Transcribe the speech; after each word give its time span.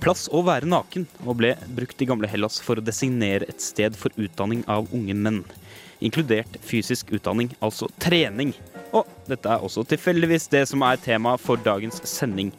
plass 0.00 0.28
å 0.32 0.42
være 0.46 0.68
naken, 0.68 1.06
og 1.26 1.38
ble 1.40 1.54
brukt 1.76 2.00
i 2.00 2.08
gamle 2.08 2.28
Hellas 2.30 2.58
for 2.64 2.80
å 2.80 2.84
designere 2.84 3.48
et 3.50 3.62
sted 3.64 3.96
for 3.98 4.14
utdanning 4.20 4.64
av 4.70 4.88
unge 4.96 5.16
menn. 5.16 5.42
Inkludert 6.00 6.56
fysisk 6.64 7.12
utdanning, 7.12 7.50
altså 7.60 7.90
trening. 8.00 8.54
Og 8.96 9.08
dette 9.28 9.50
er 9.52 9.64
også 9.64 9.84
tilfeldigvis 9.88 10.48
det 10.52 10.64
som 10.70 10.84
er 10.86 11.00
tema 11.00 11.36
for 11.40 11.60
dagens 11.60 12.00
sending. 12.08 12.54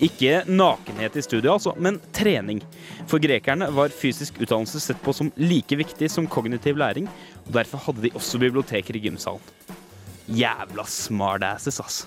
Ikke 0.00 0.38
nakenhet 0.48 1.18
i 1.20 1.24
studio, 1.24 1.52
altså, 1.58 1.74
men 1.76 1.98
trening. 2.16 2.62
For 3.10 3.20
grekerne 3.20 3.68
var 3.76 3.92
fysisk 3.92 4.40
utdannelse 4.40 4.80
sett 4.80 5.02
på 5.04 5.12
som 5.16 5.28
like 5.36 5.76
viktig 5.76 6.08
som 6.08 6.28
kognitiv 6.30 6.80
læring, 6.80 7.10
og 7.44 7.52
derfor 7.58 7.84
hadde 7.84 8.06
de 8.06 8.14
også 8.16 8.40
biblioteker 8.40 8.96
i 8.96 9.04
gymsalen. 9.04 9.44
Jævla 10.30 10.86
smartasses, 10.88 11.82
ass. 11.84 12.00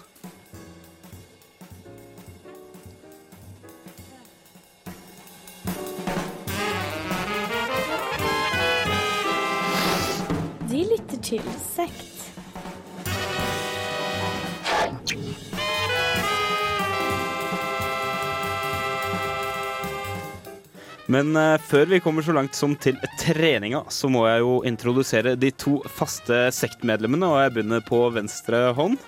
Til 11.24 11.44
Sekt. 11.56 12.10
Men 21.08 21.36
eh, 21.36 21.56
før 21.64 21.88
vi 21.92 22.00
kommer 22.04 22.26
så 22.26 22.36
langt 22.36 22.58
som 22.58 22.74
til 22.80 23.00
treninga, 23.22 23.86
så 23.92 24.10
må 24.12 24.26
jeg 24.28 24.44
jo 24.44 24.58
introdusere 24.68 25.36
de 25.40 25.52
to 25.56 25.78
faste 25.92 26.48
sektmedlemmene, 26.56 27.28
og 27.28 27.42
jeg 27.44 27.56
begynner 27.56 27.84
på 27.88 28.02
venstre 28.16 28.66
hånd. 28.76 29.00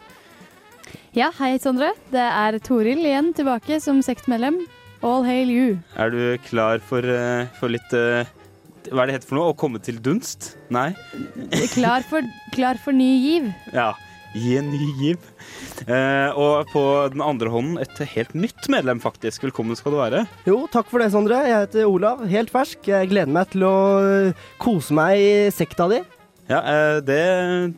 Ja, 1.16 1.34
hei 1.40 1.56
Sondre. 1.60 1.92
Det 2.16 2.24
er 2.24 2.60
Toril 2.64 3.04
igjen 3.04 3.34
tilbake 3.36 3.82
som 3.84 4.00
sektmedlem. 4.06 4.62
All 5.04 5.28
hail 5.28 5.52
you. 5.52 5.78
Er 6.00 6.16
du 6.16 6.38
klar 6.48 6.80
for, 6.80 7.04
eh, 7.04 7.52
for 7.60 7.72
litt 7.76 7.92
eh, 8.86 8.94
Hva 8.94 9.04
er 9.04 9.12
det 9.12 9.20
heter 9.20 9.32
for 9.32 9.40
noe? 9.40 9.52
Å 9.54 9.58
komme 9.58 9.82
til 9.84 10.00
dunst? 10.04 10.54
Nei? 10.74 10.92
Klar 11.74 12.06
for, 12.08 12.26
klar 12.56 12.80
for 12.82 12.96
ny 12.96 13.12
giv. 13.24 13.50
Ja. 13.76 13.94
Gi 14.36 14.58
en 14.60 14.68
ny 14.68 14.90
giv. 15.00 15.28
Eh, 15.88 16.36
og 16.36 16.68
på 16.74 16.82
den 17.14 17.22
andre 17.24 17.52
hånden 17.54 17.80
et 17.80 18.02
helt 18.12 18.34
nytt 18.36 18.68
medlem, 18.72 19.00
faktisk. 19.00 19.46
Velkommen 19.48 19.78
skal 19.80 19.96
du 19.96 20.00
være. 20.02 20.26
Jo, 20.48 20.66
takk 20.72 20.90
for 20.92 21.00
det, 21.00 21.08
Sondre. 21.14 21.40
Jeg 21.48 21.70
heter 21.70 21.88
Olav, 21.88 22.26
helt 22.28 22.52
fersk. 22.52 22.84
Jeg 22.92 23.12
gleder 23.14 23.32
meg 23.32 23.54
til 23.54 23.64
å 23.68 23.78
øh, 24.04 24.44
kose 24.60 24.98
meg 24.98 25.22
i 25.24 25.32
sekta 25.56 25.88
di. 25.94 26.02
Ja, 26.50 26.60
eh, 26.62 26.98
det, 27.02 27.22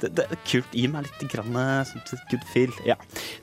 det, 0.02 0.10
det 0.18 0.26
er 0.28 0.42
kult. 0.50 0.74
Gi 0.76 0.88
meg 0.92 1.06
litt 1.06 1.28
grann, 1.32 1.54
eh, 1.62 1.86
sånt 1.88 2.26
good 2.32 2.44
feel. 2.52 2.74
Ja. 2.88 2.98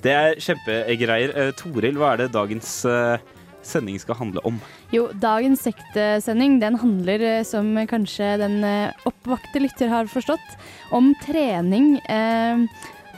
Det 0.04 0.12
er 0.12 0.42
kjempegreier. 0.42 1.32
Eh, 1.38 1.54
Toril, 1.56 1.96
hva 2.00 2.12
er 2.12 2.24
det 2.24 2.32
dagens 2.34 2.76
eh, 2.90 3.22
sending 3.66 3.98
skal 4.00 4.14
handle 4.18 4.40
om? 4.46 4.58
Jo, 4.92 5.08
dagens 5.20 5.62
sektesending 5.66 6.58
den 6.62 6.76
handler, 6.80 7.20
eh, 7.20 7.42
som 7.46 7.72
kanskje 7.90 8.34
den 8.40 8.58
eh, 8.64 8.92
oppvakte 9.08 9.62
lytter 9.62 9.88
har 9.92 10.10
forstått, 10.10 10.58
om 10.92 11.12
trening. 11.24 11.96
Eh, 12.08 12.64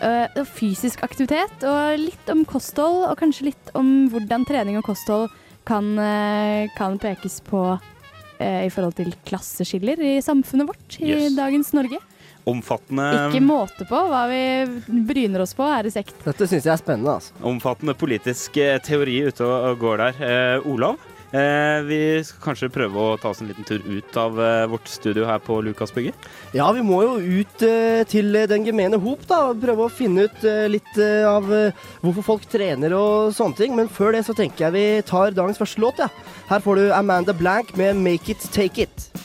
eh, 0.00 0.26
og 0.36 0.46
fysisk 0.56 1.02
aktivitet, 1.06 1.62
og 1.64 1.98
litt 1.98 2.32
om 2.32 2.44
kosthold, 2.48 3.04
og 3.10 3.18
kanskje 3.20 3.50
litt 3.50 3.74
om 3.74 4.08
hvordan 4.12 4.46
trening 4.48 4.78
og 4.80 4.84
kosthold 4.90 5.28
kan, 5.66 5.96
kan 6.76 6.98
pekes 7.02 7.40
på 7.42 7.60
eh, 8.38 8.66
i 8.66 8.70
forhold 8.70 8.94
til 9.00 9.10
klasseskiller 9.26 9.98
i 9.98 10.12
samfunnet 10.22 10.68
vårt 10.68 11.00
i 11.02 11.08
Yes. 11.10 11.34
dagens 11.34 11.72
Norge. 11.74 11.98
Omfattende, 12.46 13.06
Ikke 13.26 13.42
måte 13.42 13.82
på 13.88 13.98
hva 14.06 14.20
vi 14.30 15.02
bryner 15.08 15.42
oss 15.42 15.54
på 15.58 15.66
her 15.66 15.88
i 15.88 15.90
sekt. 15.90 16.14
Dette 16.22 16.46
syns 16.46 16.62
jeg 16.62 16.76
er 16.76 16.78
spennende, 16.78 17.16
altså. 17.18 17.34
omfattende 17.42 17.96
politisk 17.98 18.60
eh, 18.62 18.76
teori 18.86 19.16
ute 19.26 19.42
og 19.42 19.80
går 19.82 19.98
der. 20.04 20.20
Eh, 20.22 20.68
Olav, 20.70 21.00
eh, 21.34 21.80
vi 21.88 21.98
skal 22.22 22.44
kanskje 22.44 22.70
prøve 22.70 23.02
å 23.02 23.16
ta 23.18 23.32
oss 23.34 23.42
en 23.42 23.50
liten 23.50 23.66
tur 23.66 23.82
ut 23.82 24.20
av 24.22 24.38
eh, 24.38 24.62
vårt 24.70 24.86
studio 24.86 25.26
her 25.26 25.42
på 25.42 25.58
Lukasbygget? 25.66 26.30
Ja, 26.54 26.70
vi 26.70 26.86
må 26.86 27.00
jo 27.02 27.18
ut 27.18 27.66
øh, 27.66 28.06
til 28.06 28.30
den 28.46 28.70
gemene 28.70 29.02
hop, 29.02 29.26
da. 29.26 29.42
og 29.50 29.58
Prøve 29.66 29.88
å 29.88 29.90
finne 29.90 30.28
ut 30.30 30.46
litt 30.70 31.02
av 31.26 31.50
hvorfor 31.50 32.30
folk 32.30 32.46
trener 32.54 32.94
og 32.94 33.34
sånne 33.34 33.58
ting. 33.58 33.74
Men 33.74 33.90
før 33.90 34.14
det 34.14 34.22
så 34.30 34.38
tenker 34.38 34.68
jeg 34.68 34.78
vi 34.78 34.88
tar 35.10 35.34
dagens 35.34 35.58
første 35.58 35.82
låt, 35.82 35.98
ja. 35.98 36.12
Her 36.46 36.62
får 36.62 36.78
du 36.78 36.88
Amanda 36.94 37.34
Blank 37.34 37.74
med 37.74 37.98
'Make 37.98 38.36
It 38.38 38.52
Take 38.54 38.86
It'. 38.86 39.15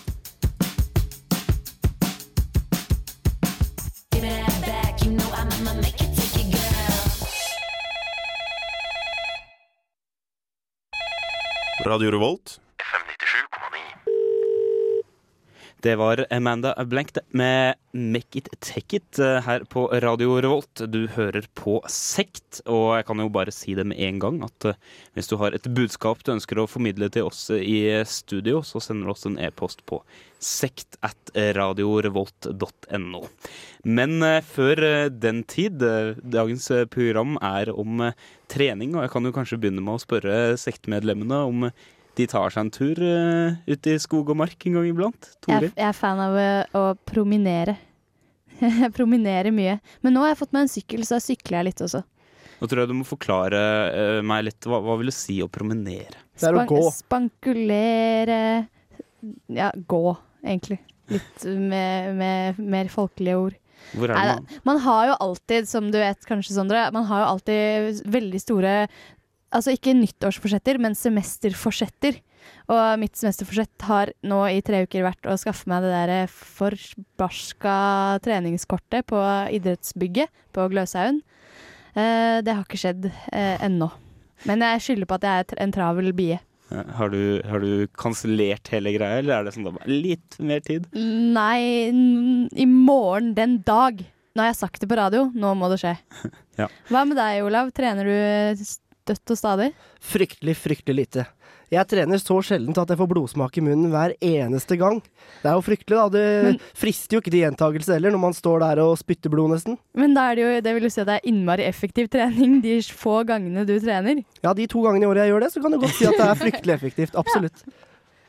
Radio 11.91 12.09
Revolt. 12.09 12.59
Det 15.81 15.95
var 15.95 16.25
Amanda 16.29 16.85
Blank 16.85 17.17
med 17.29 17.75
'Make 17.93 18.37
It 18.37 18.49
Take 18.59 18.97
It' 18.97 19.19
eh, 19.19 19.41
her 19.41 19.63
på 19.63 19.87
Radio 19.87 20.41
Revolt. 20.41 20.81
Du 20.91 21.07
hører 21.07 21.47
på 21.55 21.81
Sekt, 21.89 22.61
og 22.67 22.97
jeg 22.97 23.05
kan 23.07 23.17
jo 23.17 23.29
bare 23.29 23.51
si 23.51 23.73
det 23.73 23.87
med 23.89 23.97
en 23.97 24.19
gang 24.19 24.43
at 24.45 24.65
eh, 24.65 24.77
hvis 25.15 25.27
du 25.31 25.37
har 25.41 25.57
et 25.57 25.65
budskap 25.73 26.21
du 26.23 26.35
ønsker 26.35 26.61
å 26.61 26.67
formidle 26.69 27.09
til 27.09 27.25
oss 27.31 27.49
i 27.49 28.03
studio, 28.05 28.61
så 28.61 28.77
sender 28.77 29.09
du 29.09 29.15
oss 29.15 29.25
en 29.25 29.39
e-post 29.41 29.81
på 29.89 30.03
sekt 30.41 30.97
at 31.05 31.31
radiorevolt.no. 31.57 33.21
Men 33.85 34.21
eh, 34.25 34.41
før 34.45 34.83
eh, 34.85 35.09
den 35.09 35.41
tid, 35.49 35.81
eh, 35.81 36.13
dagens 36.21 36.69
eh, 36.73 36.85
program 36.85 37.37
er 37.41 37.71
om 37.73 38.05
eh, 38.05 38.29
trening, 38.51 38.95
og 38.95 39.05
jeg 39.05 39.13
kan 39.15 39.25
jo 39.25 39.33
kanskje 39.35 39.57
begynne 39.61 39.81
med 39.85 39.97
å 39.97 40.03
spørre 40.03 40.37
sektmedlemmene 40.61 41.41
om 41.49 41.67
eh, 41.69 41.89
de 42.17 42.27
tar 42.29 42.53
seg 42.53 42.65
en 42.65 42.71
tur 42.73 42.99
uh, 42.99 43.57
ut 43.67 43.87
i 43.87 43.95
skog 44.01 44.31
og 44.33 44.39
mark 44.41 44.67
en 44.67 44.77
gang 44.77 44.89
iblant? 44.89 45.29
Jeg, 45.47 45.71
jeg 45.71 45.87
er 45.87 45.95
fan 45.95 46.19
av 46.21 46.37
eh, 46.39 46.77
å 46.77 46.91
prominere. 47.07 47.77
Jeg 48.61 48.91
prominerer 48.93 49.49
mye. 49.55 49.79
Men 50.05 50.13
nå 50.13 50.21
har 50.21 50.35
jeg 50.35 50.37
fått 50.43 50.51
meg 50.53 50.67
en 50.67 50.69
sykkel, 50.69 51.01
så 51.07 51.15
da 51.15 51.23
sykler 51.23 51.57
jeg 51.57 51.65
litt 51.71 51.79
også. 51.81 52.03
Nå 52.59 52.67
tror 52.69 52.83
jeg 52.83 52.89
du 52.91 52.93
må 52.99 53.05
forklare 53.09 53.61
uh, 53.89 54.19
meg 54.21 54.43
litt. 54.45 54.67
Hva, 54.69 54.77
hva 54.85 54.99
vil 54.99 55.09
du 55.09 55.15
si 55.17 55.39
å 55.41 55.47
promenere? 55.49 56.21
Det 56.37 56.45
er 56.45 56.59
å 56.61 56.67
gå. 56.69 56.83
Spankulere 56.93 58.37
Ja, 59.49 59.71
gå, 59.73 60.03
egentlig. 60.45 60.77
Litt 61.09 61.47
med, 61.47 62.13
med 62.19 62.61
mer 62.61 62.93
folkelige 62.93 63.39
ord. 63.47 63.57
Hvor 63.97 64.13
er 64.13 64.13
det 64.13 64.35
man 64.35 64.61
Man 64.69 64.83
har 64.85 65.07
jo 65.09 65.15
alltid, 65.25 65.69
som 65.69 65.89
du 65.91 65.97
vet 65.97 66.29
kanskje, 66.29 66.53
Sondre, 66.55 66.85
man 66.93 67.07
har 67.09 67.23
jo 67.23 67.31
alltid 67.33 68.03
veldig 68.13 68.41
store 68.41 68.75
Altså 69.51 69.73
ikke 69.75 69.95
nyttårsforsetter, 69.97 70.79
men 70.79 70.95
semesterforsetter. 70.95 72.21
Og 72.71 72.99
mitt 73.01 73.17
semesterforsett 73.19 73.85
har 73.85 74.13
nå 74.25 74.39
i 74.49 74.61
tre 74.65 74.83
uker 74.87 75.03
vært 75.05 75.27
å 75.29 75.35
skaffe 75.39 75.69
meg 75.69 75.83
det 75.83 75.91
der 75.93 76.31
forbarska 76.31 77.73
treningskortet 78.25 79.05
på 79.11 79.19
idrettsbygget 79.57 80.31
på 80.55 80.69
Gløshaugen. 80.71 81.19
Eh, 81.93 82.39
det 82.45 82.55
har 82.55 82.63
ikke 82.63 82.79
skjedd 82.79 83.09
eh, 83.11 83.57
ennå. 83.65 83.91
Men 84.47 84.63
jeg 84.65 84.85
skylder 84.87 85.09
på 85.09 85.19
at 85.19 85.27
jeg 85.27 85.43
er 85.43 85.61
en 85.65 85.75
travel 85.75 86.09
bie. 86.17 86.39
Har 86.71 87.11
du, 87.11 87.41
har 87.43 87.59
du 87.59 87.87
kansellert 87.99 88.69
hele 88.71 88.93
greia, 88.95 89.19
eller 89.19 89.41
er 89.41 89.47
det 89.47 89.53
sånn 89.57 89.67
at 89.67 89.81
det 89.83 89.97
litt 90.05 90.37
mer 90.39 90.61
tid? 90.63 90.85
Nei, 90.95 91.91
i 91.91 92.67
morgen 92.69 93.33
den 93.35 93.59
dag. 93.67 93.99
Nå 94.31 94.39
har 94.45 94.53
jeg 94.53 94.61
sagt 94.61 94.79
det 94.79 94.87
på 94.87 94.95
radio, 94.95 95.25
nå 95.35 95.51
må 95.59 95.71
det 95.73 95.81
skje. 95.83 95.97
Ja. 96.59 96.65
Hva 96.91 97.05
med 97.07 97.15
deg, 97.17 97.39
Olav? 97.47 97.69
Trener 97.73 98.05
du 98.05 98.63
støtt 99.11 99.35
og 99.35 99.37
stadig? 99.39 99.69
Fryktelig, 100.01 100.55
fryktelig 100.57 100.95
lite. 101.03 101.27
Jeg 101.71 101.87
trener 101.87 102.19
så 102.19 102.35
sjelden 102.43 102.75
at 102.75 102.89
jeg 102.91 102.99
får 102.99 103.07
blodsmak 103.07 103.55
i 103.55 103.61
munnen 103.63 103.91
hver 103.93 104.11
eneste 104.19 104.75
gang. 104.79 104.97
Det 105.39 105.47
er 105.47 105.55
jo 105.55 105.61
fryktelig, 105.63 105.95
da. 106.01 106.09
Det 106.11 106.23
Men- 106.43 106.57
frister 106.75 107.15
jo 107.15 107.21
ikke 107.21 107.31
til 107.31 107.43
gjentagelse 107.45 107.93
heller, 107.95 108.11
når 108.11 108.19
man 108.19 108.33
står 108.35 108.59
der 108.59 108.81
og 108.83 108.97
spytter 108.99 109.31
blod, 109.31 109.51
nesten. 109.53 109.77
Men 109.95 110.13
da 110.13 110.31
er 110.31 110.35
det 110.35 110.43
jo, 110.43 110.61
det 110.67 110.73
vil 110.75 110.83
jo 110.83 110.89
si 110.91 110.99
at 110.99 111.07
det 111.07 111.15
er 111.21 111.29
innmari 111.31 111.63
effektiv 111.63 112.09
trening 112.11 112.59
de 112.61 112.75
få 112.91 113.21
gangene 113.25 113.63
du 113.65 113.79
trener. 113.79 114.19
Ja, 114.43 114.51
de 114.53 114.67
to 114.67 114.83
gangene 114.83 115.07
i 115.07 115.07
året 115.07 115.23
jeg 115.23 115.31
gjør 115.31 115.45
det, 115.47 115.51
så 115.53 115.61
kan 115.63 115.71
du 115.71 115.79
godt 115.79 115.95
si 115.95 116.05
at 116.11 116.19
det 116.19 116.27
er 116.27 116.41
fryktelig 116.43 116.75
effektivt. 116.75 117.15
Absolutt. 117.15 117.63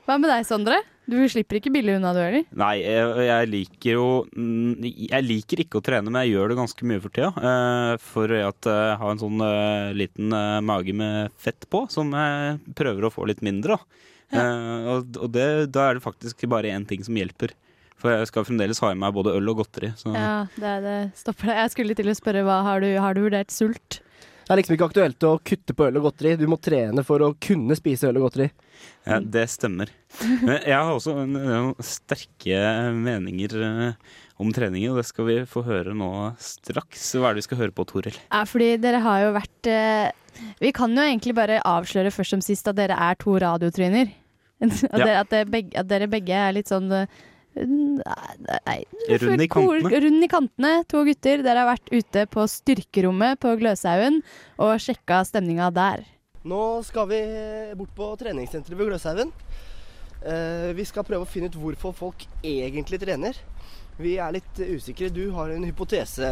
Hva 0.06 0.20
med 0.20 0.30
deg, 0.30 0.46
Sondre? 0.46 0.78
Du 1.10 1.16
slipper 1.28 1.58
ikke 1.58 1.72
billig 1.74 1.96
unna, 1.98 2.12
du 2.14 2.20
heller? 2.22 2.44
Nei, 2.54 2.76
jeg, 2.84 3.08
jeg 3.26 3.48
liker 3.50 3.96
jo 3.96 4.04
mm, 4.36 4.84
Jeg 5.10 5.24
liker 5.26 5.62
ikke 5.64 5.80
å 5.80 5.84
trene, 5.84 6.06
men 6.12 6.20
jeg 6.22 6.36
gjør 6.36 6.52
det 6.52 6.58
ganske 6.60 6.86
mye 6.88 7.02
for 7.02 7.10
tida. 7.16 7.32
eh, 7.42 7.94
For 8.04 8.34
at 8.38 8.68
jeg 8.70 8.94
har 9.00 9.10
en 9.16 9.22
sånn 9.24 9.42
eh, 9.46 9.90
liten 9.98 10.30
eh, 10.36 10.60
mage 10.62 10.94
med 10.94 11.34
fett 11.42 11.66
på, 11.72 11.84
som 11.90 12.14
jeg 12.14 12.60
prøver 12.78 13.08
å 13.08 13.12
få 13.12 13.26
litt 13.30 13.42
mindre 13.42 13.80
av. 13.80 13.88
Ja. 14.32 14.46
og 14.94 15.18
og 15.20 15.34
det, 15.34 15.48
da 15.74 15.90
er 15.90 15.98
det 15.98 16.04
faktisk 16.06 16.46
bare 16.48 16.70
én 16.72 16.86
ting 16.88 17.02
som 17.04 17.18
hjelper. 17.18 17.52
For 18.00 18.10
jeg 18.14 18.30
skal 18.30 18.46
fremdeles 18.48 18.80
ha 18.82 18.88
i 18.94 18.96
meg 18.98 19.12
både 19.14 19.34
øl 19.38 19.50
og 19.52 19.60
godteri. 19.60 19.92
Så. 19.98 20.10
Ja, 20.16 20.46
det, 20.58 20.72
det 20.86 20.94
stopper 21.20 21.52
deg. 21.52 21.58
Jeg 21.60 21.74
skulle 21.74 21.94
til 21.98 22.08
å 22.10 22.16
spørre 22.18 22.46
hva 22.46 22.62
har 22.66 22.80
du, 22.82 22.88
har 22.98 23.14
du 23.14 23.20
vurdert 23.26 23.52
sult? 23.54 24.00
Det 24.42 24.50
er 24.52 24.58
liksom 24.60 24.74
ikke 24.76 24.88
aktuelt 24.90 25.24
å 25.28 25.32
kutte 25.46 25.74
på 25.78 25.86
øl 25.88 25.98
og 26.00 26.06
godteri. 26.08 26.34
Du 26.40 26.46
må 26.50 26.58
trene 26.60 27.04
for 27.06 27.22
å 27.24 27.32
kunne 27.42 27.76
spise 27.78 28.08
øl 28.10 28.18
og 28.20 28.26
godteri. 28.28 28.48
Ja, 29.06 29.20
det 29.22 29.44
stemmer. 29.52 29.90
Men 30.42 30.58
jeg 30.66 30.74
har 30.74 30.90
også 30.92 31.14
noen 31.22 31.72
sterke 31.86 32.58
meninger 32.96 33.54
eh, 33.62 34.16
om 34.42 34.50
trening, 34.54 34.88
og 34.90 34.98
det 34.98 35.06
skal 35.08 35.28
vi 35.28 35.36
få 35.48 35.62
høre 35.66 35.94
nå 35.94 36.08
straks. 36.42 37.12
Hva 37.14 37.30
er 37.30 37.36
det 37.36 37.42
vi 37.44 37.46
skal 37.48 37.60
høre 37.62 37.76
på, 37.76 37.86
Toril? 37.88 38.18
Ja, 38.32 38.42
fordi 38.48 38.72
dere 38.82 39.02
har 39.04 39.22
jo 39.28 39.34
vært 39.38 39.70
eh, 39.70 40.10
Vi 40.62 40.72
kan 40.74 40.94
jo 40.96 41.04
egentlig 41.06 41.36
bare 41.38 41.60
avsløre 41.68 42.10
først 42.14 42.34
som 42.36 42.42
sist 42.44 42.68
at 42.70 42.78
dere 42.80 42.98
er 42.98 43.18
to 43.22 43.36
radiotryner. 43.42 44.10
at, 44.62 44.82
Ja. 44.82 45.04
dere, 45.04 45.20
at, 45.22 45.30
dere 45.32 45.50
begge, 45.50 45.76
at 45.78 45.88
dere 45.90 46.10
begge 46.10 46.34
er 46.48 46.54
litt 46.58 46.70
sånn 46.70 46.90
eh, 46.94 47.06
Nei, 47.54 48.78
Rund 49.20 49.44
i 49.44 49.48
kantene. 49.50 50.00
Rund 50.04 50.24
i 50.24 50.28
kantene. 50.30 50.72
To 50.88 51.02
gutter. 51.04 51.42
Dere 51.44 51.64
har 51.64 51.70
vært 51.74 51.92
ute 51.92 52.24
på 52.32 52.46
styrkerommet 52.48 53.40
på 53.42 53.52
Gløshaugen 53.60 54.22
og 54.62 54.78
sjekka 54.82 55.20
stemninga 55.28 55.68
der. 55.74 56.06
Nå 56.48 56.62
skal 56.86 57.06
vi 57.12 57.20
bort 57.78 57.92
på 57.98 58.08
treningssenteret 58.18 58.78
ved 58.78 58.90
Gløshaugen. 58.90 59.34
Eh, 60.22 60.70
vi 60.78 60.86
skal 60.86 61.04
prøve 61.06 61.26
å 61.26 61.28
finne 61.28 61.50
ut 61.50 61.58
hvorfor 61.58 61.94
folk 61.94 62.24
egentlig 62.46 63.00
trener. 63.02 63.36
Vi 64.00 64.16
er 64.22 64.32
litt 64.34 64.56
usikre. 64.56 65.10
Du 65.12 65.26
har 65.36 65.52
en 65.52 65.66
hypotese, 65.68 66.28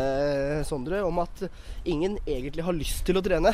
Sondre, 0.66 1.02
om 1.04 1.20
at 1.22 1.44
ingen 1.84 2.16
egentlig 2.24 2.64
har 2.64 2.76
lyst 2.76 3.04
til 3.06 3.20
å 3.20 3.24
trene. 3.24 3.52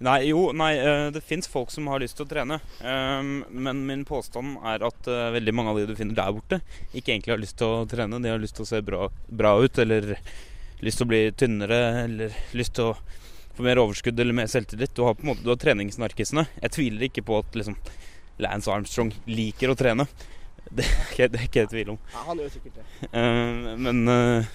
Nei, 0.00 0.30
jo, 0.30 0.46
nei, 0.56 0.70
eh, 0.80 1.10
det 1.12 1.20
fins 1.20 1.48
folk 1.48 1.68
som 1.70 1.88
har 1.92 2.00
lyst 2.00 2.16
til 2.16 2.24
å 2.24 2.30
trene. 2.30 2.56
Um, 2.80 3.42
men 3.52 3.82
min 3.84 4.04
påstand 4.08 4.56
er 4.64 4.80
at 4.86 5.08
eh, 5.12 5.26
veldig 5.34 5.52
mange 5.52 5.74
av 5.74 5.80
de 5.80 5.90
du 5.90 5.96
finner 5.98 6.16
der 6.16 6.32
borte, 6.32 6.62
ikke 6.96 7.12
egentlig 7.12 7.34
har 7.34 7.42
lyst 7.42 7.58
til 7.60 7.68
å 7.68 7.82
trene. 7.88 8.20
De 8.24 8.32
har 8.32 8.40
lyst 8.40 8.56
til 8.56 8.64
å 8.64 8.70
se 8.70 8.80
bra, 8.84 9.10
bra 9.28 9.58
ut, 9.60 9.80
eller 9.84 10.14
lyst 10.80 11.02
til 11.02 11.04
å 11.04 11.10
bli 11.10 11.20
tynnere, 11.36 11.80
eller 12.06 12.38
lyst 12.56 12.78
til 12.78 12.94
å 12.94 12.96
få 13.58 13.66
mer 13.66 13.82
overskudd 13.82 14.24
eller 14.24 14.38
mer 14.40 14.48
selvtillit. 14.48 14.94
Du 14.96 15.04
har 15.04 15.18
på 15.18 15.26
en 15.26 15.34
måte 15.34 15.44
du 15.44 15.52
har 15.52 15.60
treningsnarkisene. 15.60 16.46
Jeg 16.62 16.74
tviler 16.78 17.10
ikke 17.10 17.26
på 17.28 17.42
at 17.42 17.60
liksom, 17.60 17.76
Lance 18.40 18.72
Armstrong 18.72 19.12
liker 19.28 19.74
å 19.74 19.76
trene. 19.76 20.08
Det 20.70 20.84
er 20.86 21.06
ikke, 21.10 21.26
det 21.32 21.38
er 21.40 21.44
ikke 21.48 21.58
jeg 21.58 21.66
i 21.66 21.70
tvil 21.72 21.88
om. 21.96 21.96
Ja, 22.12 22.20
han 22.28 22.38
gjør 22.38 22.50
sikkert 22.52 22.76
det. 22.76 22.82
Eh, 23.10 23.70
men 23.80 24.04
eh, 24.12 24.50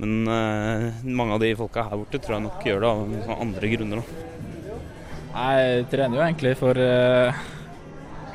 men 0.00 0.28
eh, 0.28 1.02
mange 1.04 1.34
av 1.36 1.40
de 1.42 1.52
folka 1.58 1.84
her 1.88 2.00
borte 2.00 2.18
tror 2.22 2.38
jeg 2.38 2.44
nok 2.46 2.64
gjør 2.66 2.80
det 2.84 2.90
av 2.92 3.34
andre 3.42 3.68
grunner. 3.74 4.02
Da. 4.02 4.78
Jeg 5.32 5.84
trener 5.92 6.18
jo 6.18 6.24
egentlig 6.26 6.54
for, 6.60 6.76
eh, 6.76 7.42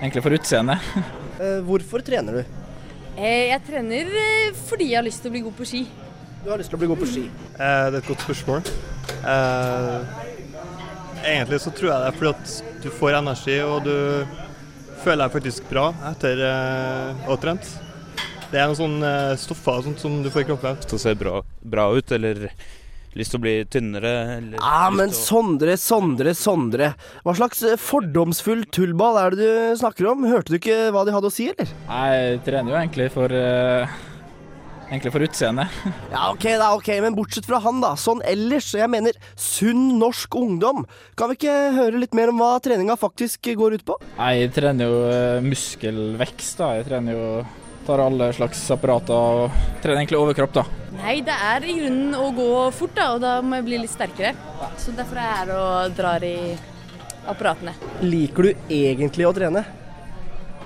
egentlig 0.01 0.23
for 0.27 0.37
utseendet. 0.37 0.91
Eh, 1.37 1.59
hvorfor 1.61 2.01
trener 2.01 2.33
du? 2.39 2.39
Eh, 3.13 3.51
Jeg 3.51 3.59
trener 3.67 4.07
eh, 4.09 4.55
fordi 4.65 4.87
jeg 4.89 4.97
har 4.97 5.05
lyst 5.05 5.21
til 5.21 5.29
å 5.29 5.33
bli 5.35 5.41
god 5.45 5.53
på 5.59 5.67
ski. 5.69 5.83
Du 6.41 6.47
har 6.49 6.57
lyst 6.57 6.71
til 6.73 6.79
å 6.79 6.81
bli 6.81 6.87
god 6.89 6.97
på 6.97 7.09
ski. 7.11 7.25
Eh, 7.29 7.83
Det 7.93 7.93
er 7.93 7.97
et 7.99 8.07
godt 8.09 8.23
spørsmål. 8.25 8.63
Eh, 9.21 10.23
egentlig 11.35 11.59
så 11.61 11.69
tror 11.77 11.91
jeg 11.91 11.99
det 12.01 12.07
er 12.09 12.17
fordi 12.17 12.31
at 12.33 12.81
du 12.81 12.89
får 12.89 13.19
energi, 13.19 13.59
og 13.61 13.85
du 13.85 14.25
føler 15.03 15.27
deg 15.27 15.35
faktisk 15.37 15.69
bra 15.69 15.85
etter 16.09 16.41
å 16.41 17.29
ha 17.29 17.37
trent. 17.45 17.69
Det 18.49 18.63
er 18.63 18.65
noen 18.71 18.79
sånne 18.81 19.13
stoffer 19.37 19.77
og 19.77 19.85
sånt 19.91 20.01
som 20.01 20.17
du 20.25 20.31
får 20.33 20.47
i 20.47 20.49
kroppen. 20.49 20.81
Det 20.89 20.99
ser 21.05 21.21
bra, 21.21 21.43
bra 21.69 21.89
ut, 21.97 22.11
eller 22.15 22.47
lyst 23.17 23.33
til 23.33 23.39
å 23.39 23.45
bli 23.47 23.53
tynnere. 23.73 24.11
Eller 24.37 24.59
Ja, 24.61 24.89
men 24.93 25.09
å- 25.09 25.15
Sondre, 25.17 25.73
Sondre, 25.81 26.33
Sondre. 26.37 26.91
Hva 27.25 27.33
slags 27.39 27.63
eh, 27.65 27.77
fordomsfull 27.81 28.65
tullball 28.69 29.17
er 29.23 29.31
det 29.33 29.39
du 29.47 29.79
snakker 29.79 30.11
om? 30.11 30.27
Hørte 30.29 30.53
du 30.53 30.59
ikke 30.59 30.91
hva 30.93 31.05
de 31.07 31.15
hadde 31.15 31.31
å 31.31 31.33
si, 31.33 31.47
eller? 31.49 31.65
Jeg 31.89 32.43
trener 32.45 32.69
jo 32.75 32.77
egentlig 32.77 33.09
for, 33.15 33.33
uh, 33.33 33.87
egentlig 34.91 35.11
for 35.15 35.25
utseendet. 35.25 35.67
Ja, 36.13 36.29
ok, 36.31 36.45
da, 36.61 36.69
ok, 36.77 36.87
men 37.03 37.15
bortsett 37.17 37.45
fra 37.49 37.57
han, 37.65 37.81
da. 37.81 37.95
Sånn 37.97 38.21
ellers. 38.23 38.69
Jeg 38.77 38.89
mener 38.93 39.17
sunn 39.35 39.97
norsk 39.99 40.37
ungdom. 40.37 40.85
Kan 41.17 41.29
vi 41.33 41.39
ikke 41.41 41.57
høre 41.75 41.99
litt 42.03 42.13
mer 42.13 42.29
om 42.29 42.37
hva 42.43 42.53
treninga 42.61 42.95
faktisk 43.01 43.49
går 43.57 43.79
ut 43.79 43.85
på? 43.89 43.97
Jeg 44.19 44.53
trener 44.53 44.85
jo 44.93 45.01
eh, 45.09 45.41
muskelvekst, 45.41 46.59
da. 46.61 46.75
Jeg 46.77 46.85
trener 46.91 47.17
jo 47.17 47.27
tar 47.87 48.03
alle 48.03 48.29
slags 48.35 48.61
apparater 48.75 49.15
og 49.15 49.59
trener 49.83 50.01
egentlig 50.01 50.19
overkropp, 50.19 50.53
da. 50.59 50.65
Nei, 50.97 51.19
det 51.25 51.35
er 51.35 51.65
i 51.67 51.75
grunnen 51.77 52.15
å 52.17 52.29
gå 52.35 52.47
fort, 52.75 52.95
da, 52.97 53.11
og 53.15 53.21
da 53.23 53.37
må 53.45 53.59
jeg 53.59 53.67
bli 53.67 53.79
litt 53.83 53.93
sterkere. 53.93 54.33
Så 54.81 54.93
derfor 54.97 55.19
er 55.21 55.31
her 55.35 55.53
og 55.55 55.95
drar 55.97 56.25
i 56.27 56.35
apparatene. 57.27 57.75
Liker 58.03 58.49
du 58.49 58.67
egentlig 58.73 59.27
å 59.27 59.33
trene? 59.35 59.63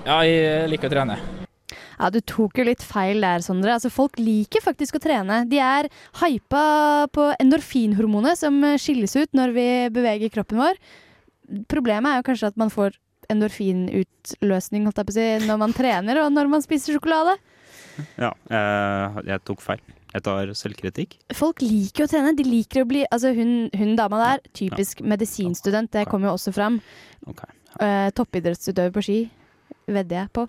Ja, 0.06 0.18
jeg 0.26 0.66
liker 0.72 0.90
å 0.90 0.94
trene. 0.96 1.18
Ja, 2.02 2.08
Du 2.10 2.18
tok 2.26 2.58
jo 2.58 2.64
litt 2.66 2.82
feil 2.82 3.20
der, 3.22 3.44
Sondre. 3.44 3.76
Altså, 3.76 3.90
Folk 3.92 4.18
liker 4.18 4.64
faktisk 4.64 4.98
å 4.98 5.02
trene. 5.02 5.44
De 5.46 5.60
er 5.62 5.86
hypa 6.22 7.06
på 7.14 7.28
endorfinhormonet 7.38 8.40
som 8.40 8.58
skilles 8.80 9.14
ut 9.14 9.36
når 9.38 9.54
vi 9.54 9.68
beveger 9.94 10.32
kroppen 10.34 10.58
vår. 10.64 10.80
Problemet 11.70 12.10
er 12.10 12.18
jo 12.22 12.26
kanskje 12.30 12.50
at 12.50 12.58
man 12.58 12.72
får 12.72 12.96
endorfinutløsning 13.32 14.86
holdt 14.86 15.00
jeg 15.00 15.08
på 15.08 15.14
å 15.14 15.16
si, 15.16 15.26
når 15.48 15.60
man 15.64 15.74
trener 15.76 16.22
og 16.22 16.30
når 16.34 16.52
man 16.52 16.64
spiser 16.64 16.96
sjokolade. 16.96 17.36
Ja, 18.20 18.32
jeg, 18.48 19.26
jeg 19.28 19.44
tok 19.48 19.64
feil. 19.64 19.82
Jeg 20.12 20.24
tar 20.26 20.50
selvkritikk. 20.56 21.14
Folk 21.36 21.62
liker 21.64 22.04
jo 22.04 22.06
å 22.08 22.12
trene. 22.12 22.34
De 22.36 22.44
liker 22.44 22.84
å 22.84 22.88
bli 22.88 23.04
Altså, 23.08 23.32
hun, 23.36 23.70
hun 23.72 23.94
dama 23.96 24.20
der, 24.20 24.42
typisk 24.56 25.00
medisinstudent, 25.08 25.92
det 25.94 26.04
kommer 26.10 26.28
jo 26.28 26.34
også 26.36 26.52
fram. 26.52 26.80
Ok. 27.28 27.46
Eh, 27.80 28.10
toppidrettsutøver 28.16 28.92
på 28.92 29.04
ski, 29.06 29.20
vedder 29.88 30.22
jeg 30.22 30.32
på. 30.36 30.44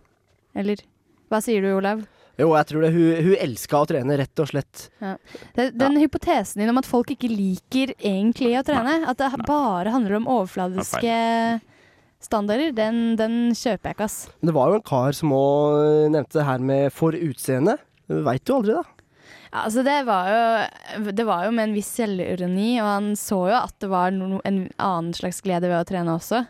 Eller 0.59 0.83
hva 1.31 1.39
sier 1.44 1.63
du, 1.63 1.71
Olav? 1.77 2.03
Jo, 2.41 2.50
jeg 2.57 2.68
tror 2.69 2.83
det. 2.83 2.91
Hun, 2.95 3.27
hun 3.27 3.35
elska 3.45 3.80
å 3.80 3.88
trene, 3.88 4.18
rett 4.19 4.41
og 4.41 4.50
slett. 4.50 4.88
Ja. 5.03 5.15
den 5.56 6.00
hypotesen 6.01 6.63
din 6.63 6.71
om 6.74 6.81
at 6.81 6.89
folk 6.89 7.13
ikke 7.13 7.30
liker 7.31 7.94
egentlig 8.00 8.56
å 8.59 8.65
trene, 8.68 9.03
at 9.07 9.21
det 9.21 9.30
Nei. 9.35 9.45
bare 9.47 9.94
handler 9.94 10.18
om 10.19 10.27
overfladiske 10.33 11.13
standarder, 12.28 12.74
den, 12.75 13.16
den 13.20 13.38
kjøper 13.58 13.92
jeg 13.92 13.98
ikke, 13.98 14.08
ass. 14.10 14.18
Men 14.40 14.50
det 14.50 14.56
var 14.58 14.72
jo 14.72 14.80
en 14.80 14.88
kar 14.88 15.18
som 15.18 15.36
òg 15.36 16.12
nevnte 16.14 16.40
det 16.40 16.48
her 16.48 16.66
med 16.72 16.94
for 16.96 17.16
utseende. 17.18 17.78
Veit 18.08 18.46
du 18.48 18.56
aldri, 18.56 18.75
da. 18.80 18.84
Ja, 19.54 19.64
altså 19.68 19.84
det 19.86 20.00
var 20.08 20.30
jo 20.34 21.12
Det 21.14 21.25
var 21.28 21.46
jo 21.46 21.52
med 21.54 21.70
en 21.70 21.75
viss 21.78 21.92
selvironi, 21.94 22.72
og 22.81 22.90
han 22.90 23.12
så 23.20 23.40
jo 23.52 23.58
at 23.60 23.75
det 23.84 23.90
var 23.92 24.14
no, 24.16 24.40
en 24.48 24.66
annen 24.81 25.14
slags 25.14 25.44
glede 25.46 25.70
ved 25.70 25.78
å 25.78 25.88
trene 25.88 26.18
også. 26.18 26.44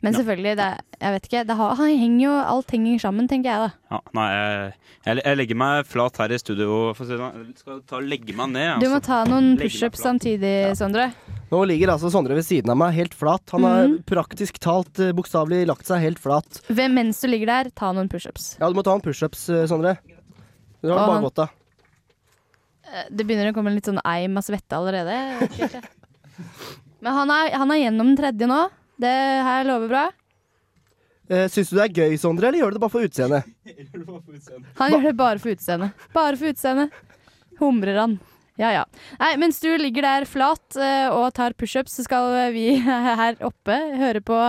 Men 0.00 0.14
selvfølgelig, 0.14 0.52
det, 0.60 0.66
jeg 1.02 1.12
vet 1.14 1.24
ikke 1.26 1.40
det 1.48 1.54
har, 1.58 1.72
han 1.74 1.88
henger 1.98 2.20
jo, 2.22 2.34
Alt 2.52 2.70
henger 2.70 3.00
sammen, 3.02 3.26
tenker 3.26 3.50
jeg 3.50 3.62
da. 3.64 3.70
Ja, 3.90 3.98
nei, 4.14 4.26
jeg, 4.30 4.68
jeg, 5.08 5.22
jeg 5.24 5.38
legger 5.40 5.58
meg 5.58 5.88
flat 5.90 6.20
her 6.22 6.30
i 6.30 6.38
studio. 6.38 6.76
For 6.94 7.02
å 7.02 7.08
si 7.08 7.18
sånn. 7.18 7.48
Skal 7.58 7.80
ta 7.88 7.96
og 7.98 8.06
legge 8.06 8.36
meg 8.38 8.52
ned. 8.54 8.78
Du 8.78 8.86
må 8.92 9.00
altså. 9.00 9.08
ta 9.08 9.18
noen 9.26 9.56
pushups 9.58 9.98
samtidig, 10.04 10.52
samtidig, 10.70 10.78
Sondre. 10.78 11.08
Nå 11.50 11.64
ligger 11.66 11.94
altså 11.96 12.12
Sondre 12.14 12.36
ved 12.38 12.46
siden 12.46 12.70
av 12.70 12.78
meg, 12.78 12.94
helt 12.94 13.16
flat. 13.18 13.42
Han 13.56 13.66
har 13.66 13.82
Mhm. 13.88 13.98
praktisk 14.06 14.60
talt 14.62 15.00
eh, 15.02 15.10
bokstavelig 15.18 15.64
lagt 15.66 15.86
seg 15.90 15.98
helt 16.06 16.22
flat. 16.22 16.62
Ved, 16.68 16.94
mens 16.94 17.18
du 17.20 17.26
ligger 17.32 17.46
der, 17.50 17.70
ta 17.74 17.90
noen 17.92 18.08
pushups. 18.12 18.52
Ja, 18.60 18.68
du 18.70 18.78
må 18.78 18.84
ta 18.86 18.94
noen 18.94 19.02
pushups, 19.02 19.48
eh, 19.50 19.66
Sondre. 19.66 19.96
Du 20.80 20.92
har 20.94 21.02
bare 21.08 21.18
gått 21.24 21.34
godt 21.34 21.48
av. 21.48 21.54
Eh, 22.86 23.04
Det 23.10 23.26
begynner 23.26 23.50
å 23.50 23.54
komme 23.56 23.74
litt 23.74 23.84
sånn 23.90 23.98
eim 24.06 24.38
av 24.38 24.46
svette 24.46 24.78
allerede. 24.78 25.18
Men 27.02 27.14
han 27.14 27.30
er, 27.30 27.50
han 27.58 27.70
er 27.74 27.82
gjennom 27.82 28.12
den 28.14 28.18
tredje 28.18 28.46
nå. 28.50 28.68
Det 28.98 29.18
her 29.48 29.68
lover 29.68 29.92
bra. 29.92 30.06
Uh, 31.28 31.44
Syns 31.52 31.68
du 31.70 31.76
det 31.76 31.84
er 31.84 31.94
gøy, 32.00 32.16
Sondre, 32.20 32.48
eller 32.48 32.62
gjør 32.62 32.72
du 32.72 32.76
det 32.78 32.82
bare 32.86 32.94
for 32.94 33.04
utseendet? 33.04 33.42
Han 34.80 34.94
gjør 34.94 35.06
det 35.10 35.14
bare 35.18 35.42
for 35.42 35.54
utseendet. 35.54 36.08
Bare 36.16 36.40
for 36.40 36.54
utseendet. 36.54 36.98
Humrer 37.60 38.00
han. 38.00 38.18
Ja 38.58 38.72
ja. 38.74 38.84
Nei, 39.20 39.36
mens 39.38 39.60
du 39.62 39.68
ligger 39.78 40.02
der 40.02 40.26
flat 40.26 40.78
uh, 40.80 41.14
og 41.14 41.30
tar 41.36 41.54
pushups, 41.54 41.94
så 41.94 42.06
skal 42.06 42.52
vi 42.56 42.72
her 43.22 43.38
oppe 43.46 43.76
høre 44.00 44.24
på 44.24 44.40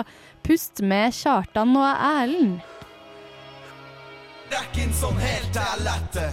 Pust 0.45 0.81
med 0.81 1.13
Kjartan 1.13 1.75
og 1.77 1.89
Erlend. 1.93 2.59
Det 4.49 4.57
er 4.57 4.65
ikke 4.71 4.87
en 4.87 4.95
sånn 4.97 5.19
helt 5.21 5.59
er 5.61 5.83
lette. 5.85 6.29